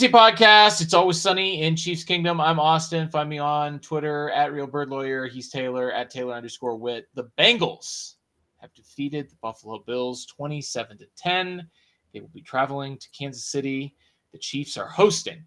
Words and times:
Emergency 0.00 0.16
podcast. 0.16 0.80
It's 0.80 0.94
always 0.94 1.20
sunny 1.20 1.62
in 1.62 1.74
Chiefs 1.74 2.04
Kingdom. 2.04 2.40
I'm 2.40 2.60
Austin. 2.60 3.08
Find 3.08 3.28
me 3.28 3.38
on 3.38 3.80
Twitter 3.80 4.30
at 4.30 4.52
Real 4.52 4.68
Bird 4.68 4.90
Lawyer. 4.90 5.26
He's 5.26 5.48
Taylor 5.48 5.90
at 5.90 6.08
Taylor 6.08 6.34
underscore 6.34 6.76
Wit. 6.76 7.08
The 7.14 7.24
Bengals 7.36 8.14
have 8.58 8.72
defeated 8.74 9.28
the 9.28 9.34
Buffalo 9.42 9.82
Bills 9.84 10.24
27 10.26 10.98
to 10.98 11.06
10. 11.16 11.68
They 12.14 12.20
will 12.20 12.28
be 12.28 12.42
traveling 12.42 12.96
to 12.96 13.08
Kansas 13.10 13.46
City. 13.46 13.96
The 14.30 14.38
Chiefs 14.38 14.76
are 14.76 14.86
hosting 14.86 15.42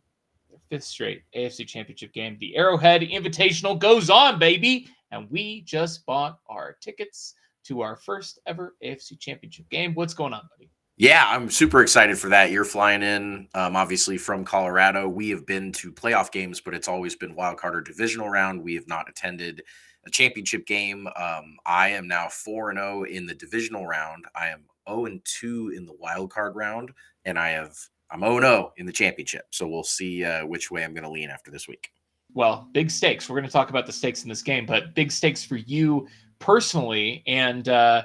their 0.50 0.60
fifth 0.70 0.84
straight 0.84 1.22
AFC 1.34 1.66
Championship 1.66 2.12
game. 2.12 2.36
The 2.41 2.58
Arrowhead 2.58 3.04
Invitational 3.04 3.80
goes 3.80 4.10
on, 4.10 4.38
baby, 4.38 4.90
and 5.12 5.32
we 5.32 5.62
just 5.62 6.05
bought 6.05 6.40
our 6.49 6.76
tickets 6.82 7.36
to 7.68 7.80
our 7.80 7.96
first 7.96 8.41
ever 8.46 8.76
AFC 8.84 9.18
Championship 9.18 9.70
game. 9.70 9.94
What's 9.94 10.13
going 10.13 10.34
on, 10.34 10.41
buddy? 10.58 10.70
Yeah, 10.98 11.26
I'm 11.27 11.50
super 11.50 11.81
excited 11.81 12.20
for 12.20 12.30
that. 12.30 12.52
You're 12.52 12.63
flying 12.63 13.02
in, 13.02 13.48
um, 13.55 13.76
obviously 13.76 14.18
from 14.18 14.45
Colorado. 14.45 15.08
We 15.08 15.30
have 15.30 15.45
been 15.48 15.72
to 15.73 15.91
playoff 15.91 16.32
games, 16.32 16.62
but 16.62 16.76
it's 16.76 16.88
always 16.88 17.16
been 17.16 17.34
wild 17.34 17.57
card 17.57 17.76
or 17.76 17.82
divisional 17.82 18.29
round. 18.29 18.62
We 18.62 18.76
have 18.76 18.88
not 18.88 19.10
attended 19.10 19.63
a 20.05 20.12
championship 20.12 20.66
game. 20.68 21.07
Um, 21.16 21.57
I 21.66 21.90
am 21.90 22.07
now 22.07 22.27
four 22.29 22.70
and 22.70 22.77
zero 22.77 23.04
in 23.04 23.26
the 23.26 23.34
divisional 23.34 23.88
round. 23.88 24.26
I 24.35 24.49
am 24.49 24.66
zero 24.88 25.05
and 25.05 25.21
two 25.26 25.74
in 25.76 25.85
the 25.85 25.93
wild 25.93 26.32
card 26.32 26.55
round, 26.55 26.91
and 27.26 27.40
I 27.40 27.49
have 27.49 27.76
I'm 28.12 28.20
zero 28.20 28.35
and 28.38 28.46
zero 28.46 28.73
in 28.77 28.85
the 28.85 28.91
championship. 28.91 29.46
So 29.51 29.68
we'll 29.68 29.84
see 29.84 30.23
uh, 30.23 30.46
which 30.46 30.70
way 30.70 30.84
I'm 30.84 30.94
going 30.94 31.04
to 31.04 31.10
lean 31.10 31.29
after 31.29 31.49
this 31.49 31.68
week. 31.68 31.90
Well, 32.34 32.70
big 32.73 32.90
stakes. 32.90 33.29
We're 33.29 33.38
going 33.38 33.48
to 33.48 33.51
talk 33.51 33.70
about 33.70 33.85
the 33.85 33.91
stakes 33.91 34.23
in 34.23 34.29
this 34.29 34.41
game, 34.41 34.66
but 34.66 34.96
big 34.96 35.12
stakes 35.12 35.44
for 35.44 35.57
you 35.57 36.07
personally. 36.40 37.23
And 37.27 37.68
uh, 37.70 38.04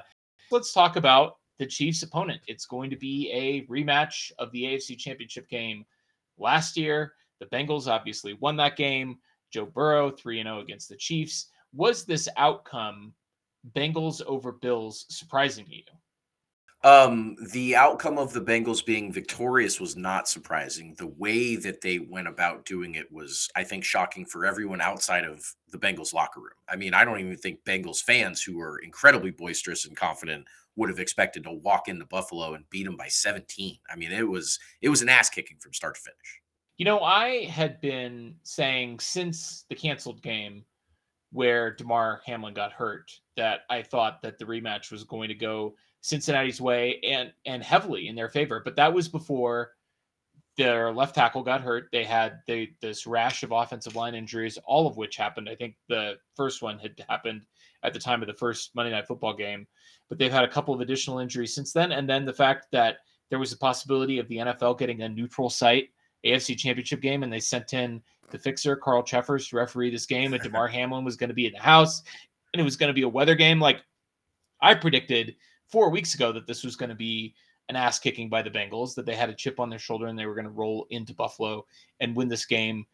let's 0.51 0.73
talk 0.73 0.97
about 0.97 1.37
the 1.59 1.67
Chiefs' 1.67 2.03
opponent. 2.03 2.41
It's 2.47 2.67
going 2.67 2.91
to 2.91 2.97
be 2.97 3.31
a 3.33 3.65
rematch 3.67 4.33
of 4.39 4.51
the 4.53 4.65
AFC 4.65 4.99
Championship 4.99 5.49
game 5.49 5.85
last 6.39 6.77
year. 6.77 7.15
The 7.41 7.47
Bengals 7.47 7.87
obviously 7.87 8.35
won 8.35 8.57
that 8.57 8.77
game. 8.77 9.19
Joe 9.53 9.67
Burrow 9.67 10.11
3 10.11 10.43
0 10.43 10.61
against 10.61 10.89
the 10.89 10.97
Chiefs. 10.97 11.49
Was 11.73 12.05
this 12.05 12.29
outcome, 12.37 13.13
Bengals 13.75 14.23
over 14.27 14.53
Bills, 14.53 15.07
surprising 15.09 15.67
to 15.67 15.77
you? 15.77 15.83
Um, 16.85 17.37
the 17.53 17.75
outcome 17.75 18.19
of 18.19 18.33
the 18.33 18.41
Bengals 18.41 18.85
being 18.85 19.13
victorious 19.13 19.81
was 19.81 19.97
not 19.97 20.29
surprising. 20.29 20.95
The 20.99 21.07
way 21.07 21.57
that 21.57 21.81
they 21.81 21.99
went 21.99 22.29
about 22.29 22.65
doing 22.65 22.95
it 22.95 23.11
was, 23.11 23.49
I 23.57 23.65
think, 23.65 23.83
shocking 23.83 24.25
for 24.25 24.45
everyone 24.45 24.81
outside 24.81 25.25
of 25.25 25.45
the 25.73 25.79
Bengals 25.79 26.15
locker 26.15 26.41
room. 26.41 26.51
I 26.69 26.77
mean, 26.77 26.95
I 26.95 27.05
don't 27.05 27.19
even 27.19 27.37
think 27.37 27.65
Bengals 27.65 28.03
fans 28.03 28.43
who 28.43 28.61
are 28.61 28.79
incredibly 28.79 29.31
boisterous 29.31 29.87
and 29.87 29.97
confident 29.97 30.47
would 30.77 30.91
have 30.91 31.01
expected 31.01 31.45
to 31.45 31.53
walk 31.53 31.89
into 31.89 32.05
Buffalo 32.07 32.55
and 32.55 32.69
beat 32.71 32.85
them 32.85 32.97
by 32.97 33.09
17. 33.09 33.79
I 33.91 33.97
mean, 33.97 34.13
it 34.13 34.29
was 34.29 34.59
it 34.83 34.89
was 34.89 35.03
an 35.03 35.09
ass 35.09 35.31
kicking 35.31 35.57
from 35.59 35.73
start 35.73 35.97
to 35.97 36.01
finish. 36.01 36.41
You 36.77 36.85
know, 36.85 37.01
I 37.01 37.47
had 37.47 37.81
been 37.81 38.37
saying 38.43 39.01
since 39.01 39.65
the 39.69 39.75
canceled 39.75 40.23
game 40.23 40.65
where 41.33 41.75
Damar 41.75 42.21
Hamlin 42.27 42.55
got 42.55 42.73
hurt 42.73 43.11
that 43.37 43.61
I 43.71 43.83
thought 43.83 44.23
that 44.23 44.39
the 44.39 44.45
rematch 44.45 44.91
was 44.91 45.05
going 45.05 45.29
to 45.29 45.35
go 45.35 45.75
Cincinnati's 46.03 46.61
way 46.61 47.01
and 47.03 47.33
and 47.47 47.63
heavily 47.63 48.09
in 48.09 48.15
their 48.15 48.29
favor. 48.29 48.61
But 48.65 48.77
that 48.77 48.93
was 48.93 49.09
before 49.09 49.73
their 50.57 50.93
left 50.93 51.15
tackle 51.15 51.43
got 51.43 51.61
hurt. 51.61 51.89
They 51.93 52.05
had 52.05 52.41
this 52.47 53.07
rash 53.07 53.43
of 53.43 53.53
offensive 53.53 53.97
line 53.97 54.15
injuries, 54.15 54.59
all 54.67 54.87
of 54.87 54.97
which 54.97 55.17
happened. 55.17 55.49
I 55.49 55.55
think 55.55 55.77
the 55.89 56.15
first 56.35 56.63
one 56.63 56.79
had 56.79 57.05
happened 57.09 57.43
at 57.83 57.93
the 57.93 57.99
time 57.99 58.23
of 58.23 58.29
the 58.29 58.35
first 58.35 58.75
Monday 58.75 58.93
Night 58.93 59.07
Football 59.07 59.35
game, 59.35 59.67
but 60.09 60.19
they've 60.19 60.33
had 60.33 60.45
a 60.45 60.49
couple 60.49 60.75
of 60.75 60.81
additional 60.81 61.19
injuries 61.19 61.55
since 61.55 61.73
then. 61.73 61.93
And 61.93 62.09
then 62.09 62.25
the 62.25 62.33
fact 62.33 62.67
that 62.73 62.99
there 63.31 63.39
was 63.39 63.53
a 63.53 63.59
possibility 63.59 64.19
of 64.19 64.29
the 64.29 64.39
NFL 64.39 64.79
getting 64.79 65.03
a 65.03 65.09
neutral 65.09 65.51
site 65.51 65.91
AFC 66.25 66.57
Championship 66.57 67.01
game, 67.01 67.23
and 67.23 67.33
they 67.33 67.41
sent 67.41 67.73
in 67.73 68.03
the 68.31 68.39
fixer 68.39 68.77
Carl 68.77 69.03
Cheffers 69.03 69.49
to 69.49 69.57
referee 69.57 69.91
this 69.91 70.07
game, 70.07 70.33
and 70.33 70.43
Damar 70.43 70.69
Hamlin 70.73 71.05
was 71.05 71.17
going 71.17 71.29
to 71.29 71.35
be 71.35 71.47
in 71.47 71.53
the 71.53 71.59
house, 71.59 72.03
and 72.53 72.61
it 72.61 72.65
was 72.65 72.77
going 72.77 72.89
to 72.89 72.95
be 72.95 73.03
a 73.03 73.09
weather 73.09 73.35
game. 73.35 73.61
Like 73.61 73.83
I 74.61 74.75
predicted 74.75 75.37
four 75.69 75.91
weeks 75.91 76.15
ago 76.15 76.33
that 76.33 76.47
this 76.47 76.65
was 76.65 76.77
going 76.77 76.91
to 76.91 76.97
be 76.97 77.35
an 77.69 77.77
ass 77.77 77.99
kicking 77.99 78.29
by 78.29 78.43
the 78.43 78.51
Bengals, 78.51 78.95
that 78.95 79.07
they 79.07 79.15
had 79.15 79.29
a 79.29 79.35
chip 79.35 79.59
on 79.59 79.69
their 79.69 79.79
shoulder 79.79 80.07
and 80.07 80.19
they 80.19 80.27
were 80.27 80.35
going 80.35 80.45
to 80.47 80.51
roll 80.51 80.87
into 80.91 81.15
Buffalo 81.15 81.67
and 82.01 82.15
win 82.15 82.29
this 82.29 82.47
game 82.47 82.87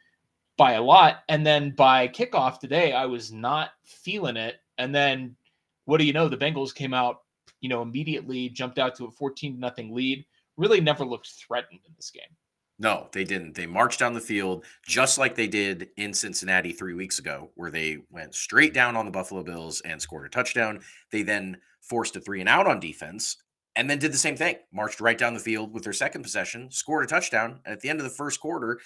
by 0.56 0.72
a 0.72 0.82
lot. 0.82 1.18
And 1.28 1.46
then 1.46 1.74
by 1.76 2.08
kickoff 2.08 2.58
today, 2.58 2.92
I 2.92 3.04
was 3.06 3.32
not 3.32 3.70
feeling 3.84 4.36
it. 4.36 4.56
And 4.82 4.94
then 4.94 5.36
what 5.84 5.98
do 5.98 6.04
you 6.04 6.12
know? 6.12 6.28
The 6.28 6.36
Bengals 6.36 6.74
came 6.74 6.92
out, 6.92 7.20
you 7.60 7.68
know, 7.68 7.82
immediately 7.82 8.48
jumped 8.48 8.78
out 8.78 8.94
to 8.96 9.06
a 9.06 9.10
14 9.10 9.58
nothing 9.58 9.94
lead. 9.94 10.24
Really 10.56 10.80
never 10.80 11.04
looked 11.04 11.28
threatened 11.28 11.80
in 11.86 11.92
this 11.96 12.10
game. 12.10 12.36
No, 12.78 13.08
they 13.12 13.22
didn't. 13.22 13.54
They 13.54 13.66
marched 13.66 14.00
down 14.00 14.12
the 14.12 14.20
field 14.20 14.64
just 14.86 15.16
like 15.16 15.36
they 15.36 15.46
did 15.46 15.90
in 15.96 16.12
Cincinnati 16.12 16.72
three 16.72 16.94
weeks 16.94 17.20
ago, 17.20 17.50
where 17.54 17.70
they 17.70 17.98
went 18.10 18.34
straight 18.34 18.74
down 18.74 18.96
on 18.96 19.04
the 19.04 19.12
Buffalo 19.12 19.44
Bills 19.44 19.80
and 19.82 20.02
scored 20.02 20.26
a 20.26 20.28
touchdown. 20.28 20.80
They 21.10 21.22
then 21.22 21.58
forced 21.80 22.16
a 22.16 22.20
three 22.20 22.40
and 22.40 22.48
out 22.48 22.66
on 22.66 22.80
defense 22.80 23.36
and 23.76 23.88
then 23.88 23.98
did 23.98 24.12
the 24.12 24.18
same 24.18 24.36
thing, 24.36 24.56
marched 24.72 25.00
right 25.00 25.16
down 25.16 25.34
the 25.34 25.40
field 25.40 25.72
with 25.72 25.84
their 25.84 25.92
second 25.92 26.22
possession, 26.22 26.70
scored 26.70 27.04
a 27.04 27.06
touchdown. 27.06 27.60
And 27.64 27.72
at 27.72 27.80
the 27.80 27.88
end 27.88 28.00
of 28.00 28.04
the 28.04 28.10
first 28.10 28.40
quarter, 28.40 28.80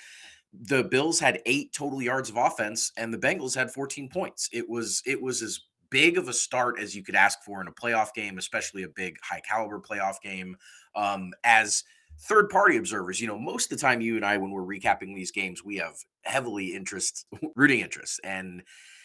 the 0.52 0.84
Bills 0.84 1.18
had 1.20 1.42
eight 1.46 1.72
total 1.72 2.02
yards 2.02 2.30
of 2.30 2.36
offense 2.36 2.92
and 2.96 3.12
the 3.12 3.18
Bengals 3.18 3.54
had 3.54 3.70
14 3.70 4.08
points. 4.08 4.48
It 4.52 4.68
was 4.68 5.02
it 5.06 5.20
was 5.20 5.42
as 5.42 5.60
big 5.90 6.18
of 6.18 6.28
a 6.28 6.32
start 6.32 6.78
as 6.80 6.94
you 6.94 7.02
could 7.02 7.14
ask 7.14 7.42
for 7.42 7.60
in 7.60 7.68
a 7.68 7.72
playoff 7.72 8.14
game, 8.14 8.38
especially 8.38 8.82
a 8.82 8.88
big 8.88 9.16
high 9.22 9.40
caliber 9.40 9.80
playoff 9.80 10.20
game. 10.22 10.56
Um, 10.94 11.32
as 11.44 11.84
third 12.20 12.48
party 12.48 12.76
observers, 12.76 13.20
you 13.20 13.26
know, 13.26 13.38
most 13.38 13.70
of 13.70 13.78
the 13.78 13.82
time 13.82 14.00
you 14.00 14.16
and 14.16 14.24
I, 14.24 14.36
when 14.38 14.50
we're 14.50 14.62
recapping 14.62 15.14
these 15.14 15.30
games, 15.30 15.64
we 15.64 15.76
have 15.76 15.96
heavily 16.24 16.74
interest, 16.74 17.26
rooting 17.56 17.80
interest. 17.80 18.20
And, 18.24 18.62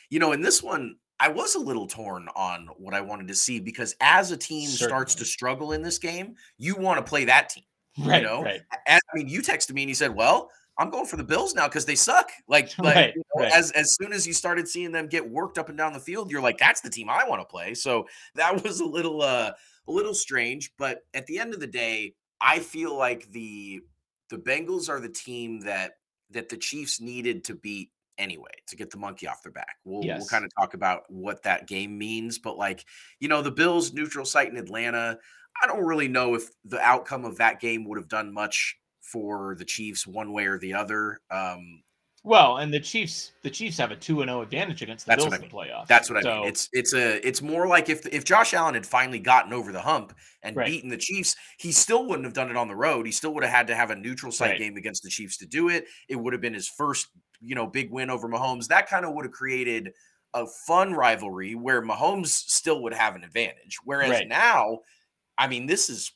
you 0.09 0.19
know, 0.19 0.31
in 0.31 0.41
this 0.41 0.63
one, 0.63 0.95
I 1.19 1.27
was 1.27 1.55
a 1.55 1.59
little 1.59 1.87
torn 1.87 2.27
on 2.35 2.67
what 2.77 2.95
I 2.95 3.01
wanted 3.01 3.27
to 3.27 3.35
see 3.35 3.59
because 3.59 3.95
as 4.01 4.31
a 4.31 4.37
team 4.37 4.67
Certainly. 4.67 4.89
starts 4.89 5.15
to 5.15 5.25
struggle 5.25 5.71
in 5.73 5.83
this 5.83 5.99
game, 5.99 6.35
you 6.57 6.75
want 6.75 6.97
to 6.97 7.07
play 7.07 7.25
that 7.25 7.49
team. 7.49 7.63
Right. 7.99 8.21
You 8.21 8.27
know, 8.27 8.43
right. 8.43 8.61
As, 8.87 9.01
I 9.13 9.17
mean, 9.17 9.27
you 9.27 9.41
texted 9.41 9.73
me 9.73 9.83
and 9.83 9.89
you 9.89 9.95
said, 9.95 10.15
"Well, 10.15 10.49
I'm 10.77 10.89
going 10.89 11.05
for 11.05 11.17
the 11.17 11.23
Bills 11.23 11.53
now 11.53 11.67
because 11.67 11.85
they 11.85 11.95
suck." 11.95 12.29
Like, 12.47 12.71
like 12.79 12.95
right, 12.95 13.13
you 13.15 13.23
know, 13.35 13.43
right. 13.43 13.53
as 13.53 13.71
as 13.71 13.95
soon 14.01 14.13
as 14.13 14.25
you 14.25 14.33
started 14.33 14.67
seeing 14.67 14.91
them 14.91 15.07
get 15.07 15.29
worked 15.29 15.57
up 15.57 15.69
and 15.69 15.77
down 15.77 15.93
the 15.93 15.99
field, 15.99 16.31
you're 16.31 16.41
like, 16.41 16.57
"That's 16.57 16.81
the 16.81 16.89
team 16.89 17.09
I 17.09 17.27
want 17.27 17.41
to 17.41 17.45
play." 17.45 17.73
So 17.73 18.05
that 18.35 18.63
was 18.63 18.79
a 18.79 18.85
little 18.85 19.21
uh 19.21 19.51
a 19.87 19.91
little 19.91 20.13
strange, 20.13 20.71
but 20.77 20.99
at 21.13 21.25
the 21.25 21.39
end 21.39 21.53
of 21.53 21.59
the 21.59 21.67
day, 21.67 22.13
I 22.39 22.59
feel 22.59 22.95
like 22.95 23.29
the 23.31 23.81
the 24.29 24.37
Bengals 24.37 24.89
are 24.89 24.99
the 24.99 25.09
team 25.09 25.61
that 25.61 25.93
that 26.31 26.49
the 26.49 26.57
Chiefs 26.57 27.01
needed 27.01 27.43
to 27.45 27.55
beat 27.55 27.91
anyway 28.17 28.51
to 28.67 28.75
get 28.75 28.89
the 28.91 28.97
monkey 28.97 29.27
off 29.27 29.43
their 29.43 29.51
back. 29.51 29.77
We'll 29.83 30.05
yes. 30.05 30.19
we'll 30.19 30.27
kind 30.27 30.45
of 30.45 30.51
talk 30.57 30.73
about 30.73 31.03
what 31.09 31.43
that 31.43 31.67
game 31.67 31.97
means, 31.97 32.39
but 32.39 32.57
like, 32.57 32.85
you 33.19 33.27
know, 33.27 33.41
the 33.41 33.51
Bills 33.51 33.93
neutral 33.93 34.25
site 34.25 34.49
in 34.49 34.57
Atlanta, 34.57 35.17
I 35.61 35.67
don't 35.67 35.83
really 35.83 36.07
know 36.07 36.35
if 36.35 36.49
the 36.63 36.79
outcome 36.79 37.25
of 37.25 37.37
that 37.37 37.59
game 37.59 37.85
would 37.85 37.97
have 37.97 38.07
done 38.07 38.33
much 38.33 38.77
for 39.01 39.55
the 39.57 39.65
Chiefs 39.65 40.07
one 40.07 40.31
way 40.33 40.45
or 40.45 40.57
the 40.59 40.73
other. 40.73 41.19
Um, 41.29 41.83
well, 42.23 42.57
and 42.57 42.71
the 42.71 42.79
Chiefs, 42.79 43.31
the 43.41 43.49
Chiefs 43.49 43.77
have 43.77 43.89
a 43.91 43.95
two 43.95 44.21
and 44.21 44.29
zero 44.29 44.39
oh 44.39 44.41
advantage 44.43 44.83
against 44.83 45.07
the 45.07 45.15
Bills 45.15 45.33
I 45.33 45.37
in 45.37 45.41
the 45.41 45.47
playoffs. 45.47 45.87
That's 45.87 46.07
what 46.09 46.19
I 46.23 46.29
mean. 46.29 46.43
It's 46.43 46.69
it's 46.71 46.93
a 46.93 47.27
it's 47.27 47.41
more 47.41 47.67
like 47.67 47.89
if 47.89 48.05
if 48.05 48.23
Josh 48.23 48.53
Allen 48.53 48.75
had 48.75 48.85
finally 48.85 49.17
gotten 49.17 49.53
over 49.53 49.71
the 49.71 49.81
hump 49.81 50.13
and 50.43 50.55
Right. 50.55 50.67
beaten 50.67 50.89
the 50.89 50.97
Chiefs, 50.97 51.35
he 51.57 51.71
still 51.71 52.05
wouldn't 52.05 52.25
have 52.25 52.33
done 52.35 52.51
it 52.51 52.55
on 52.57 52.67
the 52.67 52.75
road. 52.75 53.07
He 53.07 53.11
still 53.11 53.33
would 53.33 53.43
have 53.43 53.51
had 53.51 53.67
to 53.67 53.75
have 53.75 53.89
a 53.89 53.95
neutral 53.95 54.31
site 54.31 54.51
Right. 54.51 54.59
game 54.59 54.77
against 54.77 55.01
the 55.01 55.09
Chiefs 55.09 55.37
to 55.37 55.47
do 55.47 55.69
it. 55.69 55.85
It 56.09 56.15
would 56.15 56.33
have 56.33 56.41
been 56.41 56.53
his 56.53 56.69
first, 56.69 57.07
you 57.39 57.55
know, 57.55 57.65
big 57.65 57.89
win 57.91 58.11
over 58.11 58.29
Mahomes. 58.29 58.67
That 58.67 58.87
kind 58.87 59.03
of 59.03 59.13
would 59.15 59.25
have 59.25 59.31
created 59.33 59.91
a 60.35 60.45
fun 60.67 60.93
rivalry 60.93 61.55
where 61.55 61.81
Mahomes 61.81 62.27
still 62.27 62.83
would 62.83 62.93
have 62.93 63.15
an 63.15 63.23
advantage. 63.23 63.79
Whereas 63.83 64.11
Right. 64.11 64.27
now, 64.27 64.79
I 65.37 65.47
mean, 65.47 65.65
this 65.65 65.89
is 65.89 66.11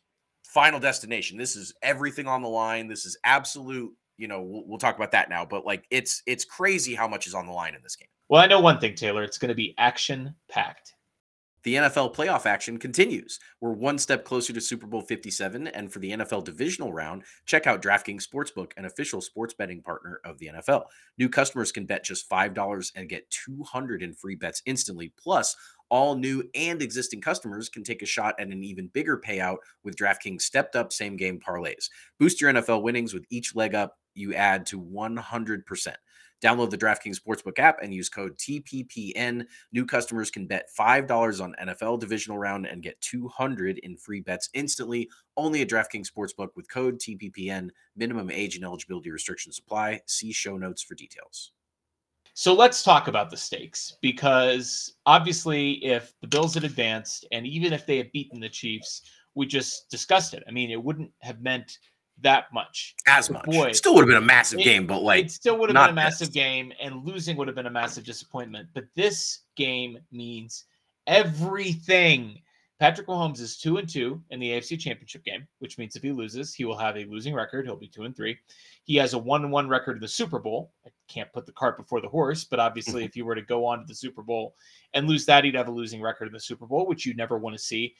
final 0.56 0.80
destination. 0.80 1.38
This 1.38 1.56
is 1.56 1.74
everything 1.84 2.28
on 2.28 2.42
the 2.42 2.48
line. 2.48 2.88
This 2.88 3.06
is 3.06 3.18
absolute. 3.26 3.94
You 4.18 4.30
know, 4.30 4.42
we'll, 4.42 4.64
we'll 4.66 4.80
talk 4.80 4.96
about 4.96 5.12
that 5.12 5.30
now. 5.30 5.46
But 5.46 5.66
like, 5.66 5.86
it's 5.92 6.24
it's 6.26 6.46
crazy 6.46 6.96
how 6.96 7.08
much 7.08 7.28
is 7.28 7.36
on 7.36 7.46
the 7.46 7.52
line 7.52 7.76
in 7.76 7.84
this 7.84 7.98
game. 7.98 8.08
Well, 8.30 8.42
I 8.42 8.48
know 8.48 8.62
one 8.62 8.80
thing, 8.80 8.96
Taylor. 8.96 9.24
It's 9.24 9.38
going 9.38 9.50
to 9.50 9.56
be 9.56 9.76
action 9.78 10.34
packed. 10.50 10.95
The 11.66 11.74
NFL 11.74 12.14
playoff 12.14 12.46
action 12.46 12.78
continues. 12.78 13.40
We're 13.60 13.72
one 13.72 13.98
step 13.98 14.24
closer 14.24 14.54
to 14.54 14.62
Super 14.62 14.86
Bowl 14.86 15.02
57, 15.02 15.66
and 15.70 15.92
for 15.92 15.98
the 15.98 16.12
NFL 16.12 16.44
divisional 16.44 16.94
round, 16.94 17.24
check 17.48 17.66
out 17.66 17.82
DraftKings 17.82 18.24
Sportsbook, 18.24 18.74
an 18.78 18.86
official 18.86 19.20
sports 19.20 19.56
betting 19.56 19.82
partner 19.82 20.22
of 20.26 20.38
the 20.38 20.52
NFL. 20.54 20.84
New 21.18 21.28
customers 21.28 21.72
can 21.72 21.88
bet 21.88 22.04
just 22.04 22.30
$5 22.30 22.92
and 22.96 23.10
get 23.10 23.28
200 23.32 24.04
in 24.04 24.14
free 24.14 24.36
bets 24.36 24.62
instantly. 24.68 25.12
Plus, 25.18 25.56
all 25.90 26.16
new 26.16 26.44
and 26.54 26.84
existing 26.84 27.20
customers 27.20 27.68
can 27.68 27.84
take 27.84 28.04
a 28.04 28.06
shot 28.06 28.36
at 28.40 28.50
an 28.50 28.64
even 28.64 28.86
bigger 28.94 29.20
payout 29.20 29.58
with 29.84 29.96
DraftKings 29.96 30.44
stepped 30.44 30.76
up 30.76 30.94
same 30.94 31.18
game 31.18 31.40
parlays. 31.40 31.90
Boost 32.20 32.42
your 32.42 32.54
NFL 32.54 32.84
winnings 32.84 33.12
with 33.12 33.26
each 33.32 33.56
leg 33.56 33.74
up 33.74 33.98
you 34.14 34.36
add 34.36 34.68
to 34.68 34.80
100%. 34.80 35.96
Download 36.46 36.70
the 36.70 36.78
DraftKings 36.78 37.20
Sportsbook 37.20 37.58
app 37.58 37.80
and 37.82 37.92
use 37.92 38.08
code 38.08 38.38
TPPN. 38.38 39.48
New 39.72 39.84
customers 39.84 40.30
can 40.30 40.46
bet 40.46 40.70
$5 40.80 41.42
on 41.42 41.56
NFL 41.60 42.00
divisional 42.00 42.38
round 42.38 42.68
and 42.68 42.84
get 42.84 43.02
200 43.02 43.80
in 43.80 43.98
free 43.98 44.22
bets 44.22 44.50
instantly. 44.54 45.10
Only 45.38 45.64
at 45.64 45.70
DraftKings 45.70 46.08
Sportsbook 46.08 46.50
with 46.56 46.70
code 46.70 47.00
TPPN. 47.00 47.70
Minimum 47.96 48.30
age 48.30 48.58
and 48.58 48.64
eligibility 48.64 49.10
restrictions 49.10 49.58
apply. 49.58 50.02
See 50.06 50.32
show 50.32 50.56
notes 50.56 50.84
for 50.84 50.94
details. 50.94 51.54
So 52.36 52.54
let's 52.54 52.84
talk 52.84 53.08
about 53.08 53.32
the 53.32 53.38
stakes 53.38 53.98
because 54.04 54.98
obviously, 55.08 55.84
if 55.84 56.14
the 56.22 56.28
Bills 56.28 56.54
had 56.54 56.64
advanced 56.64 57.26
and 57.32 57.48
even 57.48 57.74
if 57.74 57.88
they 57.88 57.98
had 57.98 58.12
beaten 58.12 58.40
the 58.40 58.50
Chiefs, 58.50 59.02
we 59.34 59.48
just 59.48 59.90
discussed 59.90 60.36
it. 60.36 60.44
I 60.48 60.52
mean, 60.52 60.70
it 60.70 60.84
wouldn't 60.84 61.12
have 61.22 61.42
meant 61.42 61.80
that 62.22 62.46
much. 62.54 62.96
As 63.08 63.30
much. 63.30 63.46
Boy, 63.46 63.72
still 63.72 63.94
would 63.96 64.02
have 64.02 64.08
been 64.08 64.24
a 64.24 64.26
massive 64.26 64.60
it, 64.60 64.64
game, 64.64 64.88
but 64.88 65.02
like 65.02 65.26
it 65.26 65.32
still 65.32 65.58
would 65.60 65.70
have 65.70 65.76
been 65.76 65.92
a 65.92 65.94
massive 65.94 66.32
game, 66.32 66.72
and 66.82 67.06
losing 67.06 67.38
would 67.38 67.48
have 67.48 67.56
been 67.56 67.68
a 67.68 67.72
massive 67.72 68.04
disappointment. 68.04 68.70
But 68.74 68.86
this 68.96 69.42
game 69.56 69.98
means 70.12 70.66
everything. 71.08 72.42
Patrick 72.78 73.08
Mahomes 73.08 73.40
is 73.40 73.58
two 73.58 73.78
and 73.78 73.88
two 73.88 74.22
in 74.32 74.40
the 74.40 74.50
AFC 74.50 74.78
Championship 74.78 75.24
game, 75.24 75.48
which 75.60 75.78
means 75.78 75.96
if 75.96 76.04
he 76.04 76.12
loses, 76.12 76.54
he 76.54 76.66
will 76.66 76.78
have 76.78 76.98
a 76.98 77.06
losing 77.06 77.34
record. 77.34 77.66
He'll 77.66 77.78
be 77.78 77.88
two 77.88 78.04
and 78.04 78.16
three. 78.16 78.38
He 78.84 78.96
has 78.96 79.14
a 79.14 79.18
one 79.18 79.44
and 79.44 79.52
one 79.52 79.70
record 79.70 79.96
in 79.96 80.02
the 80.02 80.08
Super 80.10 80.40
Bowl. 80.40 80.74
I 80.86 80.90
can't 81.08 81.32
put 81.32 81.46
the 81.46 81.54
cart 81.54 81.78
before 81.78 82.02
the 82.02 82.10
horse, 82.10 82.44
but 82.44 82.60
obviously, 82.60 83.02
mm-hmm. 83.02 83.08
if 83.08 83.16
you 83.16 83.24
were 83.24 83.36
to 83.36 83.42
go 83.42 83.66
on 83.66 83.80
to 83.80 83.86
the 83.86 83.96
Super 83.96 84.24
Bowl 84.24 84.56
and 84.94 85.08
lose 85.08 85.26
that, 85.26 85.46
he'd 85.46 85.56
have 85.56 85.70
a 85.70 85.72
losing 85.72 86.02
record 86.02 86.28
in 86.28 86.34
the 86.34 86.40
Super 86.40 86.66
Bowl, 86.66 86.86
which 86.86 87.06
you 87.06 87.14
never 87.14 87.38
want 87.38 87.56
to 87.56 87.64
see. 87.64 87.96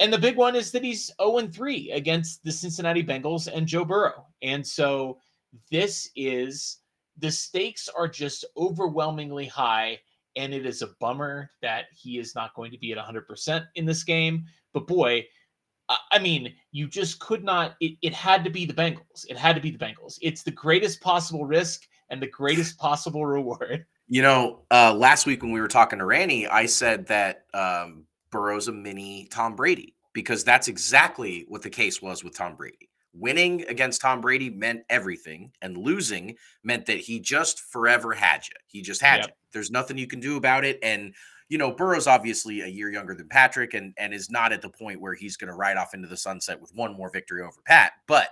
And 0.00 0.12
the 0.12 0.18
big 0.18 0.36
one 0.36 0.56
is 0.56 0.72
that 0.72 0.84
he's 0.84 1.10
0 1.22 1.48
3 1.48 1.92
against 1.92 2.42
the 2.44 2.52
Cincinnati 2.52 3.02
Bengals 3.02 3.48
and 3.52 3.66
Joe 3.66 3.84
Burrow. 3.84 4.26
And 4.42 4.66
so 4.66 5.18
this 5.70 6.10
is 6.16 6.78
the 7.18 7.30
stakes 7.30 7.88
are 7.88 8.08
just 8.08 8.44
overwhelmingly 8.56 9.46
high. 9.46 9.98
And 10.36 10.52
it 10.52 10.66
is 10.66 10.82
a 10.82 10.88
bummer 10.98 11.48
that 11.62 11.84
he 11.94 12.18
is 12.18 12.34
not 12.34 12.54
going 12.54 12.72
to 12.72 12.78
be 12.78 12.90
at 12.92 12.98
100% 12.98 13.66
in 13.76 13.86
this 13.86 14.02
game. 14.02 14.44
But 14.72 14.88
boy, 14.88 15.24
I 15.88 16.18
mean, 16.18 16.54
you 16.72 16.88
just 16.88 17.20
could 17.20 17.44
not. 17.44 17.76
It, 17.80 17.96
it 18.02 18.14
had 18.14 18.42
to 18.44 18.50
be 18.50 18.64
the 18.64 18.72
Bengals. 18.72 19.26
It 19.28 19.36
had 19.36 19.54
to 19.54 19.60
be 19.60 19.70
the 19.70 19.78
Bengals. 19.78 20.18
It's 20.22 20.42
the 20.42 20.50
greatest 20.50 21.00
possible 21.00 21.44
risk 21.44 21.82
and 22.10 22.20
the 22.20 22.26
greatest 22.26 22.78
possible 22.80 23.26
reward. 23.26 23.86
You 24.08 24.22
know, 24.22 24.60
uh, 24.70 24.94
last 24.94 25.26
week 25.26 25.42
when 25.42 25.52
we 25.52 25.60
were 25.60 25.68
talking 25.68 25.98
to 25.98 26.04
Randy, 26.04 26.46
I 26.46 26.66
said 26.66 27.06
that 27.06 27.44
um, 27.54 28.04
Burrow's 28.34 28.66
a 28.66 28.72
mini 28.72 29.28
Tom 29.30 29.54
Brady 29.54 29.94
because 30.12 30.42
that's 30.42 30.66
exactly 30.66 31.44
what 31.46 31.62
the 31.62 31.70
case 31.70 32.02
was 32.02 32.24
with 32.24 32.36
Tom 32.36 32.56
Brady. 32.56 32.90
Winning 33.12 33.64
against 33.68 34.00
Tom 34.00 34.20
Brady 34.20 34.50
meant 34.50 34.82
everything, 34.90 35.52
and 35.62 35.78
losing 35.78 36.34
meant 36.64 36.84
that 36.86 36.98
he 36.98 37.20
just 37.20 37.60
forever 37.60 38.12
had 38.12 38.42
you. 38.48 38.56
He 38.66 38.82
just 38.82 39.00
had 39.00 39.18
yep. 39.18 39.26
you. 39.28 39.34
There's 39.52 39.70
nothing 39.70 39.98
you 39.98 40.08
can 40.08 40.18
do 40.18 40.36
about 40.36 40.64
it. 40.64 40.80
And 40.82 41.14
you 41.48 41.58
know, 41.58 41.70
Burrow's 41.70 42.08
obviously 42.08 42.62
a 42.62 42.66
year 42.66 42.90
younger 42.90 43.14
than 43.14 43.28
Patrick, 43.28 43.74
and 43.74 43.94
and 43.98 44.12
is 44.12 44.30
not 44.30 44.52
at 44.52 44.62
the 44.62 44.68
point 44.68 45.00
where 45.00 45.14
he's 45.14 45.36
going 45.36 45.48
to 45.48 45.54
ride 45.54 45.76
off 45.76 45.94
into 45.94 46.08
the 46.08 46.16
sunset 46.16 46.60
with 46.60 46.74
one 46.74 46.96
more 46.96 47.10
victory 47.10 47.42
over 47.42 47.60
Pat. 47.64 47.92
But 48.08 48.30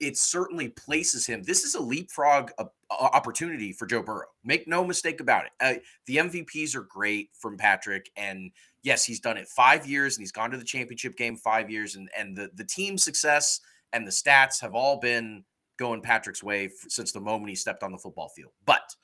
it 0.00 0.16
certainly 0.16 0.68
places 0.68 1.26
him. 1.26 1.42
This 1.42 1.62
is 1.64 1.74
a 1.74 1.80
leapfrog 1.80 2.50
opportunity 2.90 3.72
for 3.72 3.86
Joe 3.86 4.02
Burrow. 4.02 4.26
Make 4.42 4.66
no 4.66 4.84
mistake 4.84 5.20
about 5.20 5.44
it. 5.44 5.52
Uh, 5.60 5.74
the 6.06 6.16
MVPs 6.16 6.74
are 6.74 6.82
great 6.82 7.30
from 7.38 7.58
Patrick, 7.58 8.10
and 8.16 8.50
yes, 8.82 9.04
he's 9.04 9.20
done 9.20 9.36
it 9.36 9.46
five 9.46 9.86
years, 9.86 10.16
and 10.16 10.22
he's 10.22 10.32
gone 10.32 10.50
to 10.50 10.56
the 10.56 10.64
championship 10.64 11.16
game 11.16 11.36
five 11.36 11.70
years, 11.70 11.96
and 11.96 12.08
and 12.16 12.36
the 12.36 12.50
the 12.54 12.64
team 12.64 12.96
success 12.96 13.60
and 13.92 14.06
the 14.06 14.10
stats 14.10 14.60
have 14.60 14.74
all 14.74 14.98
been 14.98 15.44
going 15.78 16.00
Patrick's 16.00 16.42
way 16.42 16.70
since 16.88 17.12
the 17.12 17.20
moment 17.20 17.50
he 17.50 17.54
stepped 17.54 17.82
on 17.82 17.92
the 17.92 17.98
football 17.98 18.28
field. 18.28 18.52
But 18.64 18.94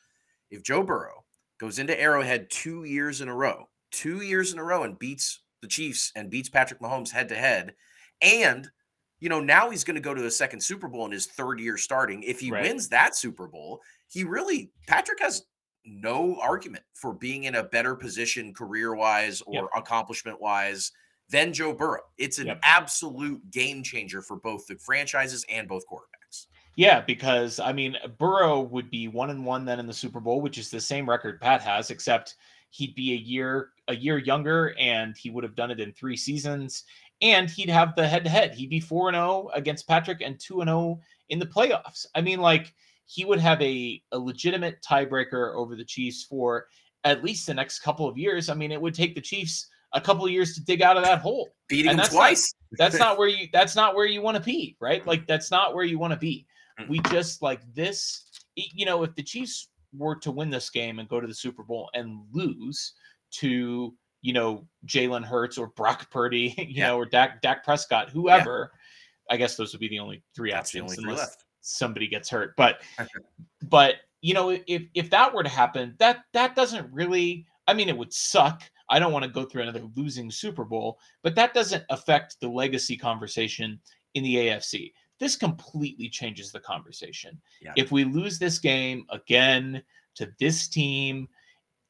if 0.50 0.62
Joe 0.62 0.82
Burrow 0.82 1.24
goes 1.58 1.78
into 1.78 1.98
Arrowhead 1.98 2.48
two 2.50 2.84
years 2.84 3.20
in 3.20 3.28
a 3.28 3.34
row, 3.34 3.68
two 3.90 4.22
years 4.22 4.52
in 4.52 4.58
a 4.58 4.64
row, 4.64 4.82
and 4.82 4.98
beats 4.98 5.40
the 5.60 5.68
Chiefs 5.68 6.12
and 6.16 6.30
beats 6.30 6.48
Patrick 6.48 6.80
Mahomes 6.80 7.10
head 7.10 7.28
to 7.28 7.34
head, 7.34 7.74
and 8.22 8.70
you 9.20 9.28
know, 9.28 9.40
now 9.40 9.70
he's 9.70 9.84
going 9.84 9.94
to 9.94 10.00
go 10.00 10.14
to 10.14 10.22
the 10.22 10.30
second 10.30 10.60
Super 10.60 10.88
Bowl 10.88 11.06
in 11.06 11.12
his 11.12 11.26
third 11.26 11.58
year 11.58 11.78
starting. 11.78 12.22
If 12.22 12.40
he 12.40 12.50
right. 12.50 12.62
wins 12.62 12.88
that 12.88 13.16
Super 13.16 13.46
Bowl, 13.48 13.80
he 14.08 14.24
really, 14.24 14.70
Patrick 14.86 15.20
has 15.20 15.44
no 15.84 16.36
argument 16.40 16.84
for 16.94 17.14
being 17.14 17.44
in 17.44 17.54
a 17.54 17.62
better 17.62 17.94
position 17.94 18.52
career 18.52 18.94
wise 18.94 19.40
or 19.42 19.54
yep. 19.54 19.64
accomplishment 19.76 20.40
wise 20.40 20.92
than 21.30 21.52
Joe 21.52 21.72
Burrow. 21.72 22.02
It's 22.18 22.38
an 22.38 22.48
yep. 22.48 22.60
absolute 22.62 23.50
game 23.50 23.82
changer 23.82 24.20
for 24.20 24.36
both 24.36 24.66
the 24.66 24.76
franchises 24.76 25.44
and 25.48 25.66
both 25.66 25.84
quarterbacks. 25.90 26.46
Yeah, 26.76 27.00
because 27.00 27.58
I 27.58 27.72
mean, 27.72 27.96
Burrow 28.18 28.60
would 28.60 28.90
be 28.90 29.08
one 29.08 29.30
and 29.30 29.44
one 29.44 29.64
then 29.64 29.80
in 29.80 29.86
the 29.86 29.94
Super 29.94 30.20
Bowl, 30.20 30.42
which 30.42 30.58
is 30.58 30.70
the 30.70 30.80
same 30.80 31.08
record 31.08 31.40
Pat 31.40 31.62
has, 31.62 31.90
except 31.90 32.34
he'd 32.70 32.94
be 32.94 33.12
a 33.12 33.16
year 33.16 33.70
a 33.88 33.96
year 33.96 34.18
younger 34.18 34.74
and 34.78 35.16
he 35.16 35.30
would 35.30 35.44
have 35.44 35.54
done 35.54 35.70
it 35.70 35.80
in 35.80 35.92
three 35.92 36.16
seasons 36.16 36.84
and 37.22 37.50
he'd 37.50 37.70
have 37.70 37.94
the 37.96 38.06
head 38.06 38.24
to 38.24 38.30
head. 38.30 38.54
He'd 38.54 38.70
be 38.70 38.80
4 38.80 39.12
0 39.12 39.50
against 39.54 39.88
Patrick 39.88 40.20
and 40.20 40.38
2 40.38 40.62
0 40.64 41.00
in 41.28 41.38
the 41.38 41.46
playoffs. 41.46 42.06
I 42.14 42.20
mean, 42.20 42.40
like, 42.40 42.72
he 43.06 43.24
would 43.24 43.38
have 43.38 43.60
a, 43.62 44.02
a 44.12 44.18
legitimate 44.18 44.82
tiebreaker 44.82 45.54
over 45.54 45.76
the 45.76 45.84
Chiefs 45.84 46.24
for 46.24 46.66
at 47.04 47.22
least 47.22 47.46
the 47.46 47.54
next 47.54 47.80
couple 47.80 48.08
of 48.08 48.18
years. 48.18 48.48
I 48.48 48.54
mean, 48.54 48.72
it 48.72 48.80
would 48.80 48.94
take 48.94 49.14
the 49.14 49.20
Chiefs 49.20 49.68
a 49.92 50.00
couple 50.00 50.24
of 50.24 50.32
years 50.32 50.54
to 50.54 50.64
dig 50.64 50.82
out 50.82 50.96
of 50.96 51.04
that 51.04 51.20
hole. 51.20 51.48
Beating 51.68 51.90
and 51.90 51.98
them 52.00 52.06
twice. 52.08 52.52
Not, 52.72 52.78
that's 52.78 52.98
not 52.98 53.18
where 53.18 53.28
you 53.28 53.48
that's 53.52 53.76
not 53.76 53.94
where 53.94 54.06
you 54.06 54.22
want 54.22 54.36
to 54.36 54.42
be, 54.42 54.76
right? 54.80 55.06
Like 55.06 55.26
that's 55.26 55.50
not 55.50 55.74
where 55.74 55.84
you 55.84 55.98
want 55.98 56.12
to 56.12 56.18
be. 56.18 56.46
Mm. 56.80 56.88
We 56.88 57.00
just 57.10 57.42
like 57.42 57.60
this, 57.74 58.28
you 58.56 58.84
know, 58.84 59.02
if 59.04 59.14
the 59.14 59.22
Chiefs 59.22 59.68
were 59.96 60.16
to 60.16 60.30
win 60.30 60.50
this 60.50 60.68
game 60.68 60.98
and 60.98 61.08
go 61.08 61.20
to 61.20 61.26
the 61.26 61.34
Super 61.34 61.62
Bowl 61.62 61.88
and 61.94 62.20
lose 62.32 62.92
to 63.32 63.94
you 64.26 64.32
know, 64.32 64.66
Jalen 64.86 65.24
Hurts 65.24 65.56
or 65.56 65.68
Brock 65.68 66.10
Purdy, 66.10 66.52
you 66.58 66.66
yeah. 66.68 66.88
know, 66.88 66.98
or 66.98 67.06
Dak, 67.06 67.40
Dak 67.42 67.64
Prescott, 67.64 68.10
whoever. 68.10 68.72
Yeah. 68.72 69.34
I 69.34 69.36
guess 69.36 69.56
those 69.56 69.72
would 69.72 69.80
be 69.80 69.88
the 69.88 70.00
only 70.00 70.24
three 70.34 70.50
That's 70.50 70.70
options 70.70 70.98
only 70.98 71.12
unless 71.12 71.36
somebody 71.60 72.08
gets 72.08 72.28
hurt. 72.28 72.54
But 72.56 72.82
but 73.62 73.96
you 74.22 74.34
know, 74.34 74.50
if 74.50 74.82
if 74.94 75.10
that 75.10 75.32
were 75.32 75.44
to 75.44 75.48
happen, 75.48 75.94
that 75.98 76.24
that 76.32 76.56
doesn't 76.56 76.92
really 76.92 77.46
I 77.68 77.74
mean 77.74 77.88
it 77.88 77.96
would 77.96 78.12
suck. 78.12 78.62
I 78.90 78.98
don't 78.98 79.12
want 79.12 79.24
to 79.24 79.30
go 79.30 79.44
through 79.44 79.62
another 79.62 79.82
losing 79.94 80.30
Super 80.30 80.64
Bowl, 80.64 80.98
but 81.22 81.36
that 81.36 81.54
doesn't 81.54 81.84
affect 81.90 82.40
the 82.40 82.48
legacy 82.48 82.96
conversation 82.96 83.80
in 84.14 84.24
the 84.24 84.36
AFC. 84.36 84.92
This 85.20 85.36
completely 85.36 86.08
changes 86.08 86.50
the 86.50 86.60
conversation. 86.60 87.40
Yeah. 87.60 87.72
If 87.76 87.92
we 87.92 88.04
lose 88.04 88.38
this 88.38 88.58
game 88.58 89.06
again 89.10 89.82
to 90.16 90.32
this 90.38 90.68
team, 90.68 91.28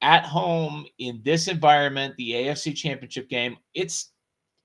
at 0.03 0.25
home 0.25 0.87
in 0.99 1.21
this 1.25 1.49
environment, 1.49 2.15
the 2.17 2.33
AFC 2.33 2.75
Championship 2.75 3.29
game, 3.29 3.57
it's 3.75 4.13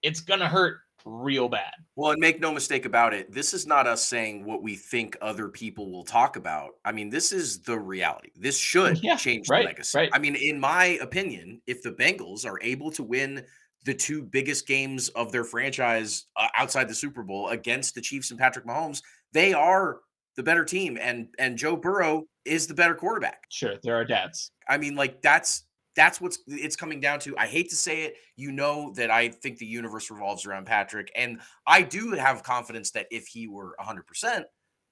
it's 0.02 0.22
gonna 0.22 0.48
hurt 0.48 0.80
real 1.06 1.50
bad. 1.50 1.74
Well, 1.96 2.12
and 2.12 2.20
make 2.20 2.40
no 2.40 2.52
mistake 2.52 2.86
about 2.86 3.14
it, 3.14 3.32
this 3.32 3.54
is 3.54 3.66
not 3.66 3.88
us 3.88 4.06
saying 4.06 4.46
what 4.46 4.62
we 4.62 4.76
think 4.76 5.18
other 5.22 5.50
people 5.50 5.92
will 5.92 6.04
talk 6.04 6.36
about. 6.36 6.72
I 6.86 6.92
mean, 6.92 7.10
this 7.10 7.32
is 7.32 7.62
the 7.62 7.78
reality. 7.78 8.30
This 8.36 8.58
should 8.58 9.04
yeah, 9.04 9.16
change 9.16 9.50
right, 9.50 9.64
the 9.64 9.68
legacy. 9.68 9.98
Right. 9.98 10.10
I 10.14 10.20
mean, 10.20 10.36
in 10.36 10.60
my 10.60 10.98
opinion, 11.02 11.62
if 11.68 11.82
the 11.82 11.92
Bengals 11.92 12.46
are 12.46 12.60
able 12.62 12.92
to 12.92 13.04
win 13.04 13.44
the 13.84 13.94
two 13.94 14.22
biggest 14.22 14.68
games 14.68 15.10
of 15.10 15.32
their 15.32 15.44
franchise 15.44 16.26
uh, 16.38 16.48
outside 16.56 16.88
the 16.88 16.96
Super 16.96 17.24
Bowl 17.24 17.50
against 17.50 17.96
the 17.96 18.02
Chiefs 18.02 18.30
and 18.30 18.40
Patrick 18.40 18.66
Mahomes, 18.66 19.02
they 19.34 19.54
are 19.54 20.00
the 20.36 20.44
better 20.44 20.64
team 20.64 20.98
and 21.00 21.28
and 21.40 21.58
Joe 21.58 21.76
Burrow 21.76 22.26
is 22.46 22.68
the 22.68 22.74
better 22.74 22.96
quarterback. 22.96 23.44
Sure, 23.50 23.76
there 23.84 23.96
are 23.96 24.06
dads. 24.06 24.52
I 24.68 24.78
mean, 24.78 24.96
like 24.96 25.22
that's 25.22 25.66
that's 25.96 26.22
what's 26.22 26.40
it's 26.48 26.76
coming 26.76 27.00
down 27.00 27.20
to. 27.22 27.38
I 27.38 27.48
hate 27.48 27.70
to 27.70 27.76
say 27.76 28.04
it, 28.04 28.16
you 28.36 28.52
know 28.52 28.94
that 28.96 29.12
I 29.12 29.30
think 29.30 29.58
the 29.58 29.66
universe 29.66 30.10
revolves 30.10 30.46
around 30.46 30.66
Patrick, 30.66 31.12
and 31.16 31.40
I 31.68 31.82
do 31.82 32.12
have 32.12 32.44
confidence 32.44 32.92
that 32.92 33.08
if 33.12 33.28
he 33.28 33.48
were 33.48 33.76
100%, 33.80 34.44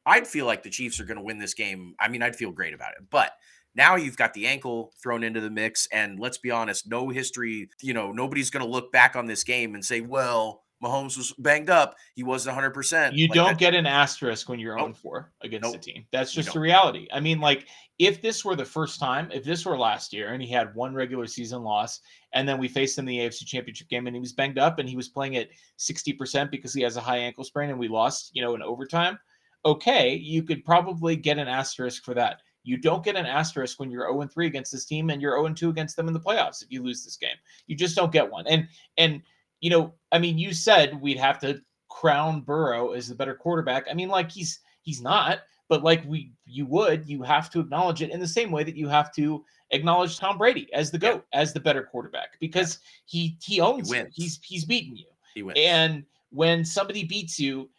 I'd 0.06 0.28
feel 0.28 0.46
like 0.46 0.64
the 0.64 0.70
Chiefs 0.70 1.00
are 1.00 1.06
going 1.06 1.18
to 1.18 1.24
win 1.24 1.40
this 1.40 1.54
game. 1.54 1.94
I 2.00 2.10
mean, 2.10 2.22
I'd 2.22 2.36
feel 2.36 2.52
great 2.52 2.74
about 2.74 2.92
it. 3.00 3.06
But 3.10 3.32
now 3.76 3.96
you've 3.96 4.18
got 4.18 4.34
the 4.34 4.48
ankle 4.48 4.94
thrown 5.02 5.24
into 5.24 5.40
the 5.40 5.50
mix, 5.50 5.88
and 5.92 6.20
let's 6.20 6.38
be 6.38 6.52
honest, 6.52 6.90
no 6.90 7.10
history, 7.10 7.70
you 7.82 7.94
know, 7.94 8.12
nobody's 8.12 8.50
going 8.50 8.66
to 8.66 8.72
look 8.72 8.92
back 8.92 9.16
on 9.16 9.26
this 9.26 9.44
game 9.44 9.76
and 9.76 9.86
say, 9.86 10.02
well, 10.02 10.64
Mahomes 10.84 11.18
was 11.18 11.34
banged 11.40 11.70
up. 11.70 11.96
He 12.16 12.24
wasn't 12.24 12.58
100%. 12.58 13.14
You 13.14 13.28
like 13.28 13.36
don't 13.36 13.48
that. 13.50 13.58
get 13.58 13.76
an 13.76 13.86
asterisk 13.86 14.48
when 14.48 14.60
you're 14.60 14.78
nope. 14.78 14.96
4 14.96 15.32
against 15.42 15.64
nope. 15.64 15.76
a 15.76 15.80
team. 15.80 16.06
That's 16.12 16.32
just 16.32 16.54
the 16.54 16.60
reality. 16.60 17.08
I 17.12 17.20
mean, 17.20 17.40
like, 17.40 17.68
if 17.98 18.22
this 18.22 18.46
were 18.46 18.56
the 18.56 18.66
first 18.66 19.00
time, 19.00 19.30
if 19.32 19.44
this 19.44 19.66
were 19.66 19.78
last 19.78 20.14
year 20.14 20.34
and 20.34 20.42
he 20.42 20.50
had 20.50 20.74
one 20.74 20.94
regular 20.94 21.28
season 21.28 21.64
loss, 21.64 22.00
and 22.34 22.48
then 22.48 22.58
we 22.58 22.70
faced 22.70 22.98
him 22.98 23.08
in 23.08 23.18
the 23.18 23.18
AFC 23.20 23.46
Championship 23.46 23.90
game 23.90 24.08
and 24.08 24.16
he 24.16 24.22
was 24.22 24.32
banged 24.32 24.58
up 24.58 24.80
and 24.80 24.88
he 24.88 24.96
was 24.96 25.10
playing 25.10 25.36
at 25.36 25.50
60% 25.78 26.50
because 26.50 26.74
he 26.74 26.82
has 26.82 26.96
a 26.96 27.02
high 27.02 27.18
ankle 27.18 27.44
sprain 27.44 27.70
and 27.70 27.80
we 27.80 27.90
lost, 27.90 28.32
you 28.34 28.42
know, 28.42 28.56
in 28.56 28.62
overtime, 28.62 29.20
okay, 29.66 30.16
you 30.16 30.44
could 30.44 30.64
probably 30.64 31.18
get 31.18 31.38
an 31.38 31.50
asterisk 31.50 32.06
for 32.06 32.14
that. 32.14 32.40
You 32.64 32.78
don't 32.78 33.04
get 33.04 33.16
an 33.18 33.26
asterisk 33.26 33.80
when 33.80 33.92
you're 33.92 34.10
0 34.10 34.28
3 34.28 34.48
against 34.48 34.72
this 34.72 34.86
team 34.86 35.10
and 35.10 35.22
you're 35.22 35.38
0 35.38 35.54
2 35.54 35.70
against 35.70 35.98
them 35.98 36.08
in 36.08 36.14
the 36.14 36.20
playoffs 36.20 36.64
if 36.64 36.72
you 36.72 36.84
lose 36.84 37.04
this 37.04 37.18
game. 37.18 37.36
You 37.68 37.76
just 37.76 37.96
don't 37.96 38.12
get 38.12 38.30
one. 38.30 38.48
And, 38.48 38.68
and, 38.98 39.22
you 39.62 39.70
know, 39.70 39.94
I 40.12 40.20
mean, 40.20 40.38
you 40.38 40.54
said 40.54 41.00
we'd 41.02 41.18
have 41.18 41.40
to 41.40 41.62
crown 41.90 42.42
Burrow 42.42 42.92
as 42.92 43.08
the 43.08 43.16
better 43.16 43.36
quarterback. 43.36 43.86
I 43.90 43.94
mean, 43.94 44.10
like 44.10 44.32
he's 44.32 44.60
he's 44.82 45.02
not, 45.02 45.40
but 45.68 45.84
like 45.84 46.04
we 46.06 46.32
you 46.46 46.66
would, 46.68 47.08
you 47.08 47.22
have 47.24 47.50
to 47.52 47.60
acknowledge 47.60 48.02
it 48.02 48.12
in 48.12 48.20
the 48.20 48.28
same 48.28 48.52
way 48.52 48.64
that 48.64 48.76
you 48.76 48.88
have 48.88 49.14
to 49.16 49.44
acknowledge 49.72 50.18
Tom 50.18 50.38
Brady 50.38 50.72
as 50.74 50.92
the 50.92 50.98
goat, 50.98 51.26
yeah. 51.34 51.40
as 51.40 51.54
the 51.54 51.60
better 51.60 51.84
quarterback, 51.84 52.40
because 52.40 52.80
he 53.06 53.38
he 53.42 53.60
owns 53.60 53.92
he 53.92 54.04
he's 54.14 54.40
he's 54.44 54.66
beaten 54.66 54.96
you. 54.96 55.08
He 55.36 55.44
wins. 55.44 55.60
And 55.62 56.06
when 56.32 56.64
somebody 56.64 57.04
beats 57.04 57.40
you, 57.40 57.70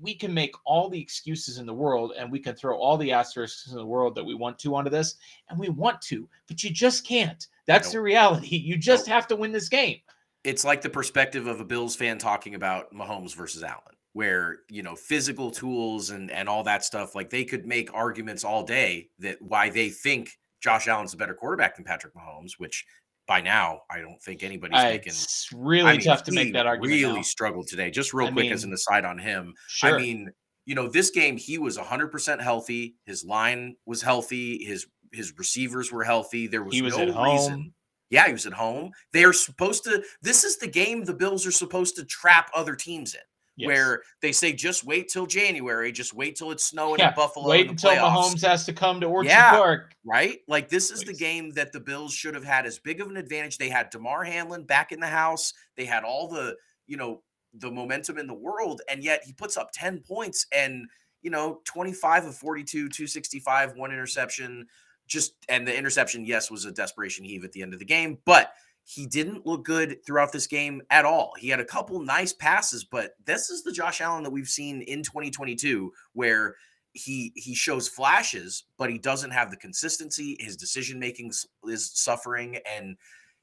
we 0.00 0.14
can 0.14 0.32
make 0.32 0.54
all 0.64 0.88
the 0.88 1.00
excuses 1.00 1.58
in 1.58 1.66
the 1.66 1.74
world 1.74 2.12
and 2.16 2.30
we 2.30 2.38
can 2.38 2.54
throw 2.54 2.76
all 2.76 2.96
the 2.96 3.12
asterisks 3.12 3.70
in 3.70 3.76
the 3.76 3.84
world 3.84 4.14
that 4.14 4.24
we 4.24 4.34
want 4.34 4.58
to 4.60 4.74
onto 4.74 4.90
this, 4.90 5.16
and 5.50 5.58
we 5.58 5.68
want 5.68 6.00
to, 6.02 6.28
but 6.46 6.62
you 6.62 6.70
just 6.70 7.06
can't. 7.06 7.46
That's 7.66 7.88
nope. 7.88 7.92
the 7.92 8.00
reality. 8.00 8.56
You 8.56 8.76
just 8.76 9.06
nope. 9.06 9.14
have 9.14 9.26
to 9.28 9.36
win 9.36 9.52
this 9.52 9.68
game. 9.68 9.98
It's 10.44 10.64
like 10.64 10.82
the 10.82 10.90
perspective 10.90 11.46
of 11.46 11.60
a 11.60 11.64
Bills 11.64 11.96
fan 11.96 12.18
talking 12.18 12.54
about 12.54 12.92
Mahomes 12.92 13.34
versus 13.34 13.62
Allen, 13.62 13.96
where 14.12 14.58
you 14.68 14.82
know 14.82 14.94
physical 14.94 15.50
tools 15.50 16.10
and 16.10 16.30
and 16.30 16.48
all 16.48 16.62
that 16.64 16.84
stuff. 16.84 17.14
Like 17.14 17.30
they 17.30 17.44
could 17.44 17.66
make 17.66 17.92
arguments 17.92 18.44
all 18.44 18.62
day 18.62 19.10
that 19.18 19.40
why 19.40 19.70
they 19.70 19.88
think 19.90 20.30
Josh 20.62 20.88
Allen's 20.88 21.14
a 21.14 21.16
better 21.16 21.34
quarterback 21.34 21.76
than 21.76 21.84
Patrick 21.84 22.14
Mahomes, 22.14 22.52
which 22.58 22.84
by 23.26 23.40
now 23.40 23.82
I 23.90 24.00
don't 24.00 24.20
think 24.20 24.42
anybody's 24.42 24.78
uh, 24.78 24.84
making. 24.84 25.12
It's 25.12 25.50
really 25.54 25.88
I 25.88 25.92
mean, 25.92 26.00
tough 26.00 26.24
to 26.24 26.32
make 26.32 26.52
that 26.54 26.66
argument. 26.66 27.00
Really 27.00 27.16
now. 27.16 27.22
struggled 27.22 27.68
today. 27.68 27.90
Just 27.90 28.12
real 28.12 28.28
I 28.28 28.32
quick 28.32 28.44
mean, 28.44 28.52
as 28.52 28.64
an 28.64 28.72
aside 28.72 29.04
on 29.04 29.18
him. 29.18 29.54
Sure. 29.68 29.94
I 29.94 29.98
mean, 30.00 30.30
you 30.64 30.74
know, 30.74 30.88
this 30.88 31.10
game 31.10 31.36
he 31.36 31.58
was 31.58 31.78
100% 31.78 32.40
healthy. 32.40 32.96
His 33.04 33.24
line 33.24 33.76
was 33.86 34.02
healthy. 34.02 34.64
His 34.64 34.86
his 35.12 35.32
receivers 35.38 35.92
were 35.92 36.04
healthy. 36.04 36.46
There 36.46 36.62
was, 36.62 36.74
he 36.74 36.82
was 36.82 36.96
no 36.96 37.02
at 37.02 37.10
home. 37.10 37.72
Yeah, 38.10 38.26
he 38.26 38.32
was 38.32 38.46
at 38.46 38.52
home. 38.52 38.92
They 39.12 39.24
are 39.24 39.32
supposed 39.32 39.84
to. 39.84 40.02
This 40.22 40.44
is 40.44 40.56
the 40.58 40.66
game 40.66 41.04
the 41.04 41.14
Bills 41.14 41.46
are 41.46 41.52
supposed 41.52 41.96
to 41.96 42.04
trap 42.04 42.50
other 42.54 42.74
teams 42.74 43.14
in. 43.14 43.20
Yes. 43.56 43.66
Where 43.66 44.02
they 44.22 44.30
say 44.30 44.52
just 44.52 44.84
wait 44.84 45.08
till 45.08 45.26
January, 45.26 45.90
just 45.90 46.14
wait 46.14 46.36
till 46.36 46.52
it's 46.52 46.64
snowing 46.64 47.00
yeah, 47.00 47.08
in 47.08 47.14
Buffalo. 47.16 47.48
Wait 47.48 47.64
in 47.66 47.70
until 47.70 47.90
playoffs. 47.90 48.34
Mahomes 48.34 48.46
has 48.46 48.64
to 48.66 48.72
come 48.72 49.00
to 49.00 49.06
Orchard 49.06 49.30
yeah, 49.30 49.50
Park. 49.50 49.94
Right? 50.04 50.38
Like 50.46 50.68
this 50.68 50.92
is 50.92 51.02
Please. 51.02 51.06
the 51.06 51.24
game 51.24 51.50
that 51.50 51.72
the 51.72 51.80
Bills 51.80 52.14
should 52.14 52.36
have 52.36 52.44
had 52.44 52.66
as 52.66 52.78
big 52.78 53.00
of 53.00 53.08
an 53.08 53.16
advantage. 53.16 53.58
They 53.58 53.68
had 53.68 53.90
Damar 53.90 54.22
Hamlin 54.22 54.62
back 54.62 54.92
in 54.92 55.00
the 55.00 55.08
house. 55.08 55.52
They 55.76 55.86
had 55.86 56.04
all 56.04 56.28
the, 56.28 56.54
you 56.86 56.96
know, 56.96 57.22
the 57.52 57.70
momentum 57.70 58.16
in 58.18 58.28
the 58.28 58.34
world, 58.34 58.80
and 58.88 59.02
yet 59.02 59.22
he 59.24 59.32
puts 59.32 59.56
up 59.56 59.70
10 59.72 60.02
points 60.06 60.46
and 60.52 60.86
you 61.22 61.30
know, 61.30 61.60
25 61.64 62.26
of 62.26 62.36
42, 62.36 62.88
265, 62.88 63.76
one 63.76 63.90
interception. 63.90 64.66
Just 65.08 65.34
and 65.48 65.66
the 65.66 65.76
interception, 65.76 66.24
yes, 66.24 66.50
was 66.50 66.64
a 66.64 66.72
desperation 66.72 67.24
heave 67.24 67.44
at 67.44 67.52
the 67.52 67.62
end 67.62 67.72
of 67.72 67.78
the 67.78 67.84
game, 67.84 68.18
but 68.24 68.52
he 68.84 69.06
didn't 69.06 69.44
look 69.44 69.64
good 69.64 69.98
throughout 70.06 70.32
this 70.32 70.46
game 70.46 70.80
at 70.90 71.04
all. 71.04 71.32
He 71.38 71.48
had 71.48 71.60
a 71.60 71.64
couple 71.64 72.00
nice 72.00 72.32
passes, 72.32 72.84
but 72.84 73.12
this 73.24 73.50
is 73.50 73.62
the 73.62 73.72
Josh 73.72 74.00
Allen 74.00 74.22
that 74.22 74.30
we've 74.30 74.48
seen 74.48 74.80
in 74.82 75.02
2022 75.02 75.92
where 76.14 76.54
he 76.92 77.32
he 77.34 77.54
shows 77.54 77.88
flashes, 77.88 78.64
but 78.78 78.90
he 78.90 78.98
doesn't 78.98 79.30
have 79.30 79.50
the 79.50 79.56
consistency. 79.56 80.36
His 80.40 80.56
decision 80.56 80.98
making 80.98 81.32
is 81.64 81.90
suffering 81.94 82.58
and 82.70 82.96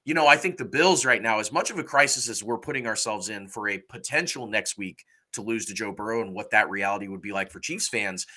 you 0.06 0.14
know, 0.14 0.28
I 0.28 0.38
think 0.38 0.58
the 0.58 0.66
Bills 0.66 1.04
right 1.04 1.22
now, 1.22 1.40
as 1.40 1.52
much 1.52 1.72
of 1.72 1.80
a 1.80 1.84
crisis 1.84 2.30
as 2.30 2.44
we're 2.44 2.60
putting 2.60 2.86
ourselves 2.86 3.30
in 3.30 3.48
for 3.48 3.70
a 3.70 3.80
potential 3.80 4.46
next 4.46 4.78
week 4.78 5.04
to 5.34 5.42
lose 5.42 5.66
to 5.66 5.74
Joe 5.74 5.92
Burrow 5.92 6.22
and 6.22 6.34
what 6.34 6.52
that 6.52 6.70
reality 6.70 7.08
would 7.08 7.22
be 7.22 7.32
like 7.32 7.52
for 7.52 7.60
Chiefs 7.60 7.88
fans, 7.88 8.28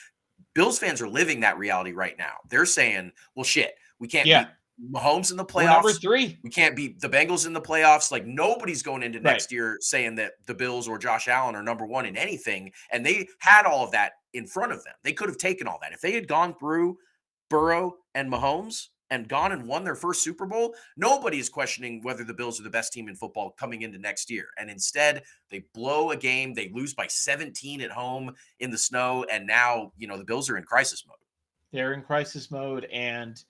Bills 0.54 0.78
fans 0.78 1.00
are 1.00 1.09
living 1.09 1.40
that 1.40 1.59
reality 1.59 1.92
right 1.92 2.16
now. 2.18 2.35
They're 2.49 2.66
saying, 2.66 3.12
well, 3.35 3.45
shit, 3.45 3.75
we 3.99 4.09
can't 4.09 4.26
yeah. 4.26 4.47
Mahomes 4.92 5.30
in 5.30 5.37
the 5.37 5.45
playoffs. 5.45 5.64
We're 5.64 5.90
number 5.90 5.92
three. 5.92 6.38
We 6.42 6.50
can't 6.50 6.76
beat 6.76 7.00
the 7.00 7.09
Bengals 7.09 7.47
in 7.47 7.52
the 7.52 7.61
playoffs. 7.61 8.12
Like 8.12 8.26
nobody's 8.26 8.83
going 8.83 9.02
into 9.02 9.21
next 9.21 9.47
right. 9.47 9.52
year 9.52 9.78
saying 9.80 10.14
that 10.16 10.33
the 10.47 10.54
Bills 10.54 10.87
or 10.87 10.99
Josh 10.99 11.26
Allen 11.26 11.57
are 11.57 11.62
number 11.62 11.85
one 11.85 12.07
in 12.07 12.16
anything. 12.16 12.73
And 12.92 13.04
they 13.04 13.26
had 13.40 13.66
all 13.66 13.85
of 13.85 13.90
that 13.92 14.12
in 14.35 14.47
front 14.47 14.73
of 14.73 14.85
them. 14.85 14.95
They 15.02 15.12
could 15.12 15.28
have 15.28 15.38
taken 15.38 15.66
all 15.66 15.78
that. 15.83 15.92
If 15.92 16.00
they 16.00 16.12
had 16.12 16.28
gone 16.28 16.54
through 16.59 16.97
Burrow 17.50 17.97
and 18.14 18.30
Mahomes 18.30 18.88
and 19.10 19.28
gone 19.28 19.52
and 19.52 19.66
won 19.66 19.84
their 19.84 19.94
first 19.94 20.22
Super 20.22 20.46
Bowl, 20.46 20.74
nobody 20.96 21.38
is 21.38 21.48
questioning 21.48 22.02
whether 22.02 22.24
the 22.24 22.34
Bills 22.34 22.60
are 22.60 22.64
the 22.64 22.70
best 22.70 22.92
team 22.92 23.08
in 23.08 23.14
football 23.14 23.54
coming 23.58 23.82
into 23.82 23.98
next 23.98 24.30
year. 24.30 24.48
And 24.58 24.70
instead, 24.70 25.22
they 25.50 25.64
blow 25.74 26.10
a 26.10 26.16
game. 26.16 26.54
They 26.54 26.70
lose 26.74 26.94
by 26.94 27.06
17 27.06 27.80
at 27.80 27.90
home 27.90 28.34
in 28.60 28.70
the 28.70 28.78
snow. 28.78 29.24
And 29.30 29.46
now, 29.46 29.92
you 29.96 30.06
know, 30.06 30.18
the 30.18 30.24
Bills 30.24 30.50
are 30.50 30.56
in 30.56 30.64
crisis 30.64 31.04
mode. 31.06 31.16
They're 31.72 31.92
in 31.92 32.02
crisis 32.02 32.50
mode. 32.50 32.86
And 32.92 33.42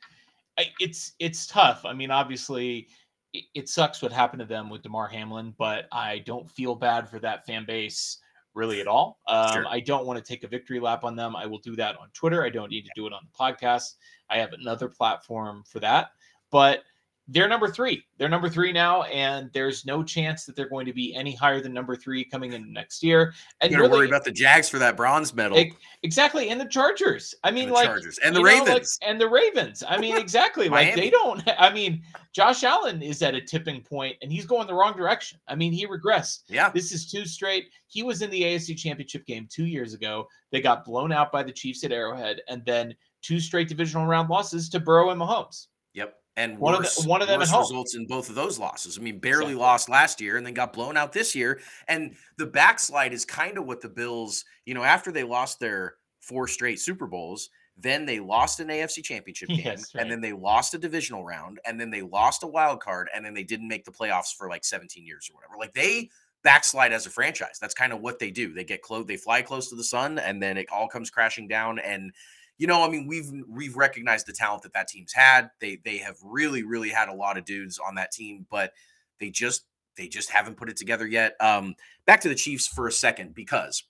it's 0.80 1.12
it's 1.18 1.46
tough. 1.46 1.84
I 1.84 1.92
mean, 1.92 2.10
obviously, 2.10 2.88
it, 3.32 3.68
sucks 3.68 4.02
what 4.02 4.12
happened 4.12 4.40
to 4.40 4.46
them 4.46 4.70
with 4.70 4.82
Damar 4.82 5.06
Hamlin, 5.08 5.54
but 5.58 5.86
I 5.92 6.20
don't 6.20 6.50
feel 6.50 6.74
bad 6.74 7.08
for 7.08 7.18
that 7.20 7.46
fan 7.46 7.64
base 7.66 8.18
really 8.58 8.80
at 8.80 8.88
all. 8.88 9.20
Um, 9.28 9.52
sure. 9.52 9.66
I 9.68 9.80
don't 9.80 10.04
want 10.04 10.22
to 10.22 10.24
take 10.24 10.44
a 10.44 10.48
victory 10.48 10.80
lap 10.80 11.04
on 11.04 11.16
them. 11.16 11.36
I 11.36 11.46
will 11.46 11.58
do 11.58 11.76
that 11.76 11.96
on 11.96 12.08
Twitter. 12.12 12.44
I 12.44 12.50
don't 12.50 12.70
need 12.70 12.84
to 12.84 12.90
do 12.94 13.06
it 13.06 13.12
on 13.12 13.20
the 13.24 13.38
podcast. 13.38 13.94
I 14.28 14.38
have 14.38 14.52
another 14.52 14.88
platform 14.88 15.62
for 15.66 15.78
that. 15.80 16.10
But 16.50 16.82
they're 17.28 17.49
number 17.49 17.68
three. 17.68 18.02
They're 18.16 18.30
number 18.30 18.49
three 18.49 18.73
now, 18.73 19.02
and 19.02 19.50
there's 19.52 19.85
no 19.85 20.02
chance 20.02 20.47
that 20.47 20.56
they're 20.56 20.68
going 20.68 20.87
to 20.87 20.94
be 20.94 21.14
any 21.14 21.35
higher 21.35 21.61
than 21.61 21.75
number 21.75 21.94
three 21.94 22.25
coming 22.25 22.54
in 22.54 22.73
next 22.73 23.02
year. 23.02 23.35
And 23.61 23.70
you 23.70 23.78
really, 23.78 23.90
worry 23.90 24.06
about 24.06 24.25
the 24.25 24.32
Jags 24.32 24.68
for 24.68 24.78
that 24.78 24.97
bronze 24.97 25.35
medal. 25.35 25.62
exactly, 26.02 26.49
and 26.49 26.58
the 26.58 26.64
Chargers. 26.66 27.35
I 27.44 27.50
mean, 27.50 27.68
like 27.68 27.87
Chargers 27.87 28.18
and 28.25 28.35
the 28.35 28.42
Ravens 28.42 28.66
know, 28.68 28.75
like, 28.75 28.85
and 29.02 29.20
the 29.20 29.28
Ravens. 29.28 29.85
I 29.87 29.99
mean, 29.99 30.16
exactly. 30.18 30.70
like 30.70 30.94
they 30.94 31.11
don't. 31.11 31.42
I 31.58 31.73
mean, 31.73 32.02
Josh 32.32 32.64
Allen 32.64 33.02
is 33.02 33.20
at 33.23 33.35
a 33.35 33.42
tipping 33.42 33.82
point, 33.82 34.16
and 34.23 34.32
he's 34.32 34.47
going 34.47 34.66
the 34.66 34.75
wrong 34.75 34.97
direction. 34.97 35.38
I 35.49 35.54
mean, 35.54 35.73
he 35.73 35.87
regressed. 35.87 36.44
Yeah, 36.49 36.70
this 36.70 36.92
is 36.92 37.11
two 37.11 37.26
straight. 37.26 37.66
He 37.88 38.02
was 38.02 38.23
in 38.23 38.30
the 38.30 38.42
AFC 38.42 38.76
Championship 38.76 39.26
game 39.26 39.47
two 39.50 39.66
years 39.66 39.92
ago. 39.92 40.26
They 40.50 40.62
got 40.62 40.85
blown 40.85 41.12
out 41.12 41.30
by 41.30 41.42
the 41.42 41.52
Chiefs 41.52 41.85
at 41.85 41.92
Arrowhead, 41.92 42.40
and 42.49 42.64
then 42.64 42.94
two 43.20 43.38
straight 43.38 43.68
divisional 43.68 44.06
round 44.06 44.30
losses 44.30 44.70
to 44.70 44.80
Burrow 44.80 45.11
and 45.11 45.20
Mahomes. 45.20 45.66
Yep 45.92 46.14
and 46.38 46.57
one 46.57 46.75
of 46.75 46.83
the, 46.83 47.09
one 47.09 47.21
of 47.21 47.26
them 47.26 47.40
results 47.40 47.97
in 47.97 48.07
both 48.07 48.28
of 48.28 48.37
those 48.37 48.61
losses. 48.61 48.97
I 48.97 49.02
mean, 49.02 49.18
barely 49.18 49.47
exactly. 49.47 49.54
lost 49.57 49.88
last 49.88 50.21
year 50.21 50.37
and 50.37 50.47
then 50.47 50.54
got 50.54 50.73
blown 50.73 50.97
out 50.97 51.12
this 51.12 51.35
year. 51.35 51.61
And 51.88 52.14
the 52.37 52.47
backslide 52.47 53.12
is 53.12 53.25
kind 53.25 53.59
of 53.59 53.66
what 53.66 53.80
the 53.80 53.88
Bills, 53.88 54.45
you 54.64 54.73
know, 54.73 54.85
after 54.85 55.11
they 55.11 55.25
lost 55.25 55.59
their 55.59 55.97
four 56.21 56.47
straight 56.47 56.78
Super 56.78 57.09
Bowls, 57.09 57.50
then 57.76 58.07
they 58.07 58.21
lost 58.21 58.61
an 58.61 58.68
AFC 58.68 59.02
championship 59.02 59.49
game, 59.49 59.62
yes, 59.64 59.92
right. 59.95 60.02
and 60.02 60.11
then 60.11 60.21
they 60.21 60.33
lost 60.33 60.75
a 60.75 60.78
divisional 60.78 61.25
round, 61.25 61.59
and 61.64 61.80
then 61.80 61.90
they 61.90 62.02
lost 62.02 62.45
a 62.45 62.47
wild 62.47 62.80
card, 62.80 63.09
and 63.14 63.25
then 63.25 63.35
they 63.35 63.45
didn't 63.45 63.68
make 63.68 63.85
the 63.85 63.90
playoffs 63.90 64.35
for 64.37 64.49
like 64.49 64.64
17 64.64 65.04
years 65.04 65.28
or 65.30 65.35
whatever. 65.35 65.54
Like 65.59 65.75
they 65.75 66.09
backslide 66.45 66.92
as 66.92 67.07
a 67.07 67.11
franchise. 67.11 67.59
That's 67.61 67.75
kind 67.75 67.92
of 67.92 68.00
what 68.00 68.21
they 68.21 68.30
do. 68.30 68.52
They 68.52 68.64
get 68.64 68.83
close, 68.83 69.07
they 69.07 69.16
fly 69.16 69.42
close 69.42 69.68
to 69.71 69.76
the 69.76 69.85
sun, 69.85 70.21
and 70.21 70.40
then 70.40 70.57
it 70.57 70.66
all 70.73 70.87
comes 70.87 71.11
crashing 71.11 71.49
down. 71.49 71.80
And 71.80 72.12
you 72.58 72.66
know, 72.66 72.84
I 72.84 72.88
mean, 72.88 73.06
we've 73.06 73.30
we've 73.48 73.76
recognized 73.76 74.26
the 74.26 74.32
talent 74.32 74.62
that 74.64 74.72
that 74.74 74.88
team's 74.88 75.12
had. 75.12 75.50
They 75.60 75.78
they 75.84 75.98
have 75.98 76.16
really 76.22 76.64
really 76.64 76.90
had 76.90 77.08
a 77.08 77.14
lot 77.14 77.38
of 77.38 77.44
dudes 77.44 77.78
on 77.78 77.94
that 77.94 78.10
team, 78.10 78.46
but 78.50 78.72
they 79.20 79.30
just 79.30 79.64
they 79.96 80.08
just 80.08 80.30
haven't 80.30 80.56
put 80.56 80.68
it 80.68 80.76
together 80.76 81.06
yet. 81.06 81.34
Um, 81.40 81.74
back 82.04 82.20
to 82.22 82.28
the 82.28 82.34
Chiefs 82.34 82.66
for 82.66 82.88
a 82.88 82.92
second 82.92 83.34
because 83.34 83.84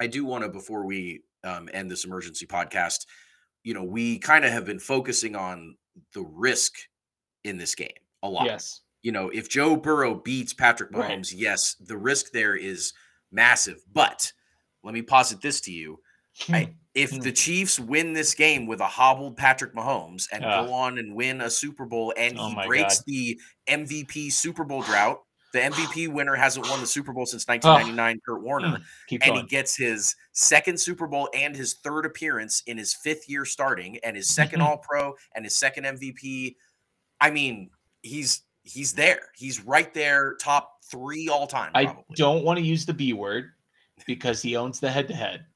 I 0.00 0.06
do 0.06 0.24
want 0.24 0.42
to 0.44 0.48
before 0.48 0.86
we 0.86 1.22
um, 1.44 1.68
end 1.72 1.90
this 1.90 2.04
emergency 2.04 2.46
podcast. 2.46 3.06
You 3.62 3.74
know, 3.74 3.84
we 3.84 4.18
kind 4.18 4.44
of 4.44 4.52
have 4.52 4.64
been 4.64 4.80
focusing 4.80 5.36
on 5.36 5.76
the 6.14 6.22
risk 6.22 6.74
in 7.44 7.58
this 7.58 7.74
game 7.74 7.88
a 8.22 8.28
lot. 8.28 8.46
Yes. 8.46 8.80
You 9.02 9.12
know, 9.12 9.28
if 9.30 9.48
Joe 9.48 9.76
Burrow 9.76 10.14
beats 10.14 10.52
Patrick 10.52 10.92
Mahomes, 10.92 11.32
right. 11.32 11.32
yes, 11.32 11.74
the 11.74 11.96
risk 11.96 12.32
there 12.32 12.56
is 12.56 12.92
massive. 13.30 13.84
But 13.92 14.32
let 14.82 14.94
me 14.94 15.02
posit 15.02 15.40
this 15.40 15.60
to 15.62 15.72
you. 15.72 16.00
I, 16.48 16.64
hmm 16.64 16.72
if 16.94 17.10
hmm. 17.10 17.18
the 17.18 17.32
Chiefs 17.32 17.80
win 17.80 18.12
this 18.12 18.34
game 18.34 18.66
with 18.66 18.80
a 18.80 18.86
hobbled 18.86 19.36
Patrick 19.36 19.74
Mahomes 19.74 20.28
and 20.32 20.44
uh, 20.44 20.64
go 20.64 20.72
on 20.72 20.98
and 20.98 21.14
win 21.14 21.40
a 21.40 21.50
Super 21.50 21.84
Bowl 21.84 22.12
and 22.16 22.38
oh 22.38 22.48
he 22.48 22.66
breaks 22.66 22.98
God. 22.98 23.04
the 23.06 23.40
MVP 23.68 24.32
Super 24.32 24.64
Bowl 24.64 24.82
drought, 24.82 25.20
the 25.52 25.60
MVP 25.60 26.08
winner 26.12 26.34
hasn't 26.34 26.68
won 26.68 26.80
the 26.80 26.86
Super 26.86 27.12
Bowl 27.12 27.24
since 27.24 27.46
1999, 27.48 28.16
oh. 28.16 28.32
Kurt 28.32 28.42
Warner, 28.42 28.68
hmm. 29.08 29.16
and 29.22 29.36
he 29.36 29.42
gets 29.44 29.76
his 29.76 30.14
second 30.32 30.78
Super 30.78 31.06
Bowl 31.06 31.28
and 31.34 31.56
his 31.56 31.74
third 31.74 32.04
appearance 32.04 32.62
in 32.66 32.76
his 32.76 32.94
fifth 32.94 33.28
year 33.28 33.44
starting 33.44 33.98
and 34.04 34.16
his 34.16 34.28
2nd 34.28 34.60
All 34.60 34.78
Pro 34.78 35.14
and 35.34 35.44
his 35.44 35.56
second 35.56 35.84
MVP. 35.84 36.56
I 37.20 37.30
mean, 37.30 37.70
he's 38.02 38.42
he's 38.64 38.92
there. 38.92 39.30
He's 39.34 39.64
right 39.64 39.92
there, 39.94 40.34
top 40.34 40.78
three 40.90 41.28
all 41.30 41.46
time. 41.46 41.70
I 41.74 41.96
don't 42.16 42.44
want 42.44 42.58
to 42.58 42.64
use 42.64 42.84
the 42.84 42.92
B 42.92 43.14
word 43.14 43.52
because 44.06 44.42
he 44.42 44.56
owns 44.56 44.78
the 44.78 44.90
head 44.90 45.08
to 45.08 45.14
head 45.14 45.46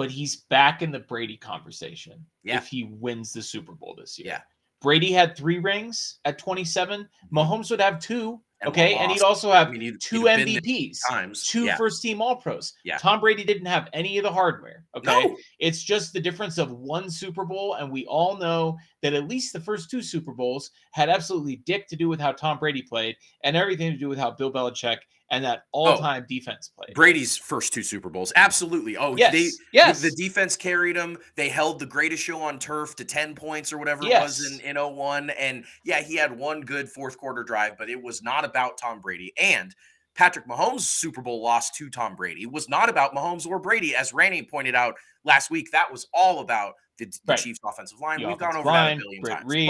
but 0.00 0.10
he's 0.10 0.36
back 0.48 0.80
in 0.80 0.90
the 0.90 0.98
Brady 0.98 1.36
conversation 1.36 2.24
yeah. 2.42 2.56
if 2.56 2.66
he 2.66 2.84
wins 2.84 3.34
the 3.34 3.42
Super 3.42 3.72
Bowl 3.72 3.94
this 3.98 4.18
year. 4.18 4.28
Yeah. 4.28 4.40
Brady 4.80 5.12
had 5.12 5.36
three 5.36 5.58
rings 5.58 6.20
at 6.24 6.38
27. 6.38 7.00
Mm-hmm. 7.00 7.36
Mahomes 7.36 7.70
would 7.70 7.82
have 7.82 8.00
two. 8.00 8.40
And 8.62 8.70
okay. 8.70 8.94
And 8.94 9.12
he'd 9.12 9.20
also 9.20 9.52
have 9.52 9.68
I 9.68 9.72
mean, 9.72 9.82
he'd, 9.82 10.00
2 10.00 10.24
he'd 10.24 10.62
MVPs, 10.64 11.00
times. 11.06 11.46
two 11.46 11.66
yeah. 11.66 11.76
first 11.76 12.00
team 12.00 12.22
All 12.22 12.36
Pros. 12.36 12.72
Yeah. 12.82 12.96
Tom 12.96 13.20
Brady 13.20 13.44
didn't 13.44 13.66
have 13.66 13.90
any 13.92 14.16
of 14.16 14.22
the 14.22 14.32
hardware. 14.32 14.86
Okay. 14.96 15.28
No. 15.28 15.36
It's 15.58 15.82
just 15.82 16.14
the 16.14 16.20
difference 16.20 16.56
of 16.56 16.72
one 16.72 17.10
Super 17.10 17.44
Bowl. 17.44 17.74
And 17.74 17.92
we 17.92 18.06
all 18.06 18.38
know 18.38 18.78
that 19.02 19.12
at 19.12 19.28
least 19.28 19.52
the 19.52 19.60
first 19.60 19.90
two 19.90 20.00
Super 20.00 20.32
Bowls 20.32 20.70
had 20.92 21.10
absolutely 21.10 21.56
dick 21.66 21.88
to 21.88 21.96
do 21.96 22.08
with 22.08 22.20
how 22.20 22.32
Tom 22.32 22.58
Brady 22.58 22.80
played 22.80 23.16
and 23.44 23.54
everything 23.54 23.92
to 23.92 23.98
do 23.98 24.08
with 24.08 24.18
how 24.18 24.30
Bill 24.30 24.50
Belichick 24.50 24.96
and 25.30 25.44
that 25.44 25.62
all-time 25.72 26.22
oh, 26.24 26.26
defense 26.28 26.70
play. 26.76 26.92
Brady's 26.94 27.36
first 27.36 27.72
two 27.72 27.82
Super 27.82 28.10
Bowls, 28.10 28.32
absolutely. 28.34 28.96
Oh, 28.96 29.16
yes, 29.16 29.32
they, 29.32 29.50
yes. 29.72 30.00
The 30.00 30.10
defense 30.10 30.56
carried 30.56 30.96
him. 30.96 31.18
They 31.36 31.48
held 31.48 31.78
the 31.78 31.86
greatest 31.86 32.22
show 32.22 32.40
on 32.42 32.58
turf 32.58 32.96
to 32.96 33.04
ten 33.04 33.34
points 33.34 33.72
or 33.72 33.78
whatever 33.78 34.04
yes. 34.04 34.20
it 34.20 34.24
was 34.24 34.60
in 34.60 34.76
in 34.76 34.94
01. 34.96 35.30
And 35.30 35.64
yeah, 35.84 36.00
he 36.02 36.16
had 36.16 36.36
one 36.36 36.62
good 36.62 36.88
fourth 36.88 37.16
quarter 37.16 37.44
drive, 37.44 37.78
but 37.78 37.88
it 37.88 38.00
was 38.00 38.22
not 38.22 38.44
about 38.44 38.78
Tom 38.78 39.00
Brady. 39.00 39.32
And 39.40 39.74
Patrick 40.14 40.46
Mahomes' 40.46 40.80
Super 40.80 41.22
Bowl 41.22 41.42
loss 41.42 41.70
to 41.72 41.88
Tom 41.88 42.16
Brady 42.16 42.46
was 42.46 42.68
not 42.68 42.88
about 42.88 43.14
Mahomes 43.14 43.46
or 43.46 43.58
Brady, 43.58 43.94
as 43.94 44.12
Randy 44.12 44.42
pointed 44.42 44.74
out 44.74 44.94
last 45.24 45.50
week. 45.50 45.70
That 45.72 45.90
was 45.90 46.06
all 46.12 46.40
about 46.40 46.74
the, 46.98 47.06
the 47.06 47.12
right. 47.28 47.38
Chiefs' 47.38 47.60
offensive 47.64 48.00
line. 48.00 48.20
The 48.20 48.28
We've 48.28 48.38
gone 48.38 48.56
over 48.56 48.66
line, 48.66 48.98
that 48.98 49.02
a 49.02 49.06
billion 49.06 49.24
times. 49.24 49.44
Reed, 49.46 49.68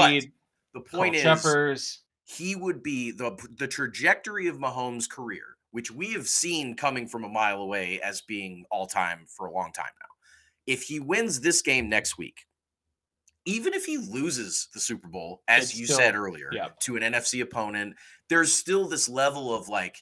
but 0.73 0.81
the 0.81 0.91
point 0.91 1.17
Cole 1.17 1.69
is. 1.69 2.01
He 2.37 2.55
would 2.55 2.83
be 2.83 3.11
the 3.11 3.37
the 3.59 3.67
trajectory 3.67 4.47
of 4.47 4.59
Mahomes' 4.59 5.09
career, 5.09 5.57
which 5.73 5.91
we 5.91 6.13
have 6.13 6.29
seen 6.29 6.77
coming 6.77 7.07
from 7.07 7.25
a 7.25 7.29
mile 7.29 7.61
away 7.61 8.01
as 8.03 8.21
being 8.21 8.65
all 8.71 8.87
time 8.87 9.27
for 9.27 9.47
a 9.47 9.53
long 9.53 9.73
time 9.73 9.93
now. 10.01 10.07
If 10.67 10.83
he 10.83 11.01
wins 11.01 11.41
this 11.41 11.63
game 11.63 11.89
next 11.89 12.19
week, 12.19 12.47
even 13.47 13.75
if 13.75 13.85
he 13.85 13.99
loses 13.99 14.69
the 14.73 14.81
Super 14.81 15.09
Bowl, 15.09 15.43
as 15.49 15.65
it's 15.65 15.79
you 15.79 15.87
still, 15.87 15.99
said 15.99 16.15
earlier, 16.15 16.51
yeah. 16.53 16.69
to 16.81 16.97
an 16.97 17.03
NFC 17.03 17.43
opponent, 17.43 17.97
there's 18.29 18.53
still 18.53 18.87
this 18.87 19.09
level 19.09 19.53
of 19.55 19.69
like 19.69 19.97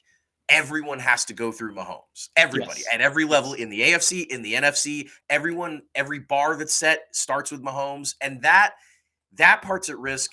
everyone 0.49 0.99
has 0.99 1.25
to 1.25 1.33
go 1.33 1.51
through 1.51 1.73
Mahomes. 1.73 2.29
Everybody 2.35 2.81
yes. 2.81 2.93
at 2.93 3.01
every 3.01 3.25
level 3.25 3.53
in 3.53 3.69
the 3.69 3.81
AFC, 3.81 4.27
in 4.27 4.41
the 4.43 4.53
NFC, 4.53 5.09
everyone, 5.29 5.81
every 5.95 6.19
bar 6.19 6.57
that's 6.57 6.73
set 6.73 7.05
starts 7.11 7.49
with 7.49 7.63
Mahomes. 7.63 8.15
And 8.21 8.41
that 8.43 8.73
that 9.33 9.61
part's 9.61 9.89
at 9.89 9.97
risk 9.97 10.31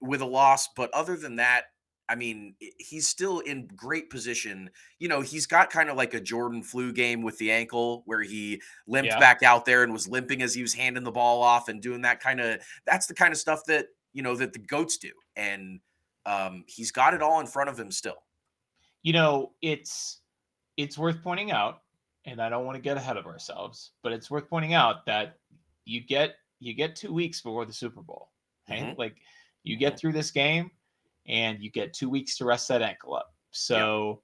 with 0.00 0.20
a 0.20 0.26
loss. 0.26 0.68
But 0.74 0.92
other 0.92 1.16
than 1.16 1.36
that, 1.36 1.64
I 2.08 2.16
mean, 2.16 2.54
he's 2.78 3.08
still 3.08 3.38
in 3.40 3.66
great 3.74 4.10
position. 4.10 4.68
You 4.98 5.08
know, 5.08 5.22
he's 5.22 5.46
got 5.46 5.70
kind 5.70 5.88
of 5.88 5.96
like 5.96 6.12
a 6.12 6.20
Jordan 6.20 6.62
flu 6.62 6.92
game 6.92 7.22
with 7.22 7.38
the 7.38 7.50
ankle 7.50 8.02
where 8.04 8.22
he 8.22 8.60
limped 8.86 9.10
yeah. 9.10 9.18
back 9.18 9.42
out 9.42 9.64
there 9.64 9.82
and 9.82 9.92
was 9.92 10.06
limping 10.06 10.42
as 10.42 10.52
he 10.54 10.60
was 10.60 10.74
handing 10.74 11.04
the 11.04 11.10
ball 11.10 11.42
off 11.42 11.68
and 11.68 11.80
doing 11.80 12.02
that 12.02 12.20
kind 12.20 12.40
of 12.40 12.60
that's 12.86 13.06
the 13.06 13.14
kind 13.14 13.32
of 13.32 13.38
stuff 13.38 13.62
that, 13.68 13.86
you 14.12 14.22
know, 14.22 14.36
that 14.36 14.52
the 14.52 14.58
goats 14.58 14.98
do. 14.98 15.10
And 15.34 15.80
um, 16.26 16.64
he's 16.66 16.90
got 16.90 17.14
it 17.14 17.22
all 17.22 17.40
in 17.40 17.46
front 17.46 17.70
of 17.70 17.78
him 17.80 17.90
still 17.90 18.24
you 19.04 19.12
know, 19.12 19.52
it's 19.62 20.22
it's 20.76 20.98
worth 20.98 21.22
pointing 21.22 21.52
out, 21.52 21.82
and 22.24 22.42
I 22.42 22.48
don't 22.48 22.64
want 22.64 22.74
to 22.74 22.82
get 22.82 22.96
ahead 22.96 23.16
of 23.16 23.26
ourselves, 23.26 23.92
but 24.02 24.12
it's 24.12 24.30
worth 24.30 24.48
pointing 24.48 24.74
out 24.74 25.06
that 25.06 25.36
you 25.84 26.00
get 26.00 26.34
you 26.58 26.74
get 26.74 26.96
two 26.96 27.12
weeks 27.12 27.40
before 27.40 27.66
the 27.66 27.72
Super 27.72 28.00
Bowl. 28.00 28.30
Okay? 28.68 28.80
Mm-hmm. 28.80 28.98
Like 28.98 29.16
you 29.64 29.76
get 29.76 29.98
through 29.98 30.12
this 30.12 30.30
game 30.30 30.70
and 31.26 31.60
you 31.60 31.70
get 31.70 31.92
two 31.92 32.08
weeks 32.08 32.36
to 32.38 32.44
rest 32.44 32.68
that 32.68 32.82
ankle 32.82 33.14
up. 33.14 33.34
So 33.50 34.22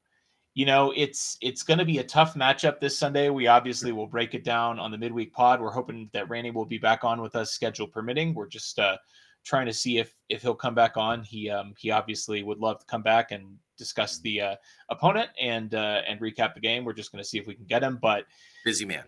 you 0.55 0.67
know 0.67 0.93
it's 0.97 1.37
it's 1.41 1.63
going 1.63 1.79
to 1.79 1.85
be 1.85 1.99
a 1.99 2.05
tough 2.05 2.35
matchup 2.35 2.81
this 2.81 2.99
sunday 2.99 3.31
we 3.31 3.47
obviously 3.47 3.93
will 3.93 4.09
break 4.09 4.35
it 4.35 4.43
down 4.43 4.81
on 4.81 4.91
the 4.91 4.99
midweek 4.99 5.33
pod 5.33 5.61
we're 5.61 5.71
hoping 5.71 6.11
that 6.13 6.29
randy 6.29 6.51
will 6.51 6.65
be 6.67 6.77
back 6.77 7.05
on 7.05 7.23
with 7.23 7.37
us 7.37 7.53
schedule 7.53 7.87
permitting 7.87 8.35
we're 8.35 8.49
just 8.49 8.77
uh 8.81 8.97
trying 9.45 9.65
to 9.65 9.73
see 9.73 9.99
if 9.99 10.13
if 10.29 10.43
he'll 10.43 10.53
come 10.53 10.75
back 10.75 10.97
on 10.97 11.23
he 11.23 11.49
um 11.49 11.73
he 11.79 11.93
obviously 11.93 12.43
would 12.43 12.59
love 12.59 12.81
to 12.81 12.87
come 12.87 13.01
back 13.01 13.31
and 13.31 13.47
discuss 13.81 14.21
the 14.21 14.41
uh, 14.41 14.57
opponent 14.91 15.31
and 15.41 15.75
uh, 15.75 16.03
and 16.07 16.21
recap 16.21 16.55
the 16.55 16.61
game. 16.61 16.85
We're 16.85 16.93
just 16.93 17.11
going 17.11 17.25
to 17.25 17.29
see 17.29 17.39
if 17.39 17.49
we 17.49 17.55
can 17.55 17.65
get 17.65 17.83
him. 17.83 17.99
But 18.01 18.27
busy 18.65 18.85
man. 18.85 19.05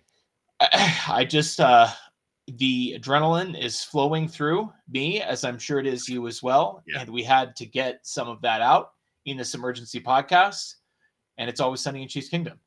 I, 0.58 0.96
I 1.08 1.24
just 1.24 1.60
uh, 1.60 1.86
the 2.46 2.98
adrenaline 2.98 3.58
is 3.58 3.82
flowing 3.82 4.28
through 4.28 4.72
me, 4.88 5.20
as 5.22 5.44
I'm 5.44 5.58
sure 5.58 5.78
it 5.78 5.86
is 5.86 6.08
you 6.08 6.26
as 6.26 6.42
well. 6.42 6.82
Yeah. 6.86 7.00
And 7.00 7.10
we 7.10 7.22
had 7.22 7.54
to 7.56 7.66
get 7.66 8.00
some 8.02 8.28
of 8.28 8.40
that 8.42 8.60
out 8.60 8.92
in 9.26 9.36
this 9.36 9.54
emergency 9.54 10.00
podcast. 10.00 10.74
And 11.38 11.48
it's 11.48 11.60
always 11.60 11.80
sunny 11.80 12.02
in 12.02 12.08
Chiefs 12.08 12.28
Kingdom. 12.28 12.58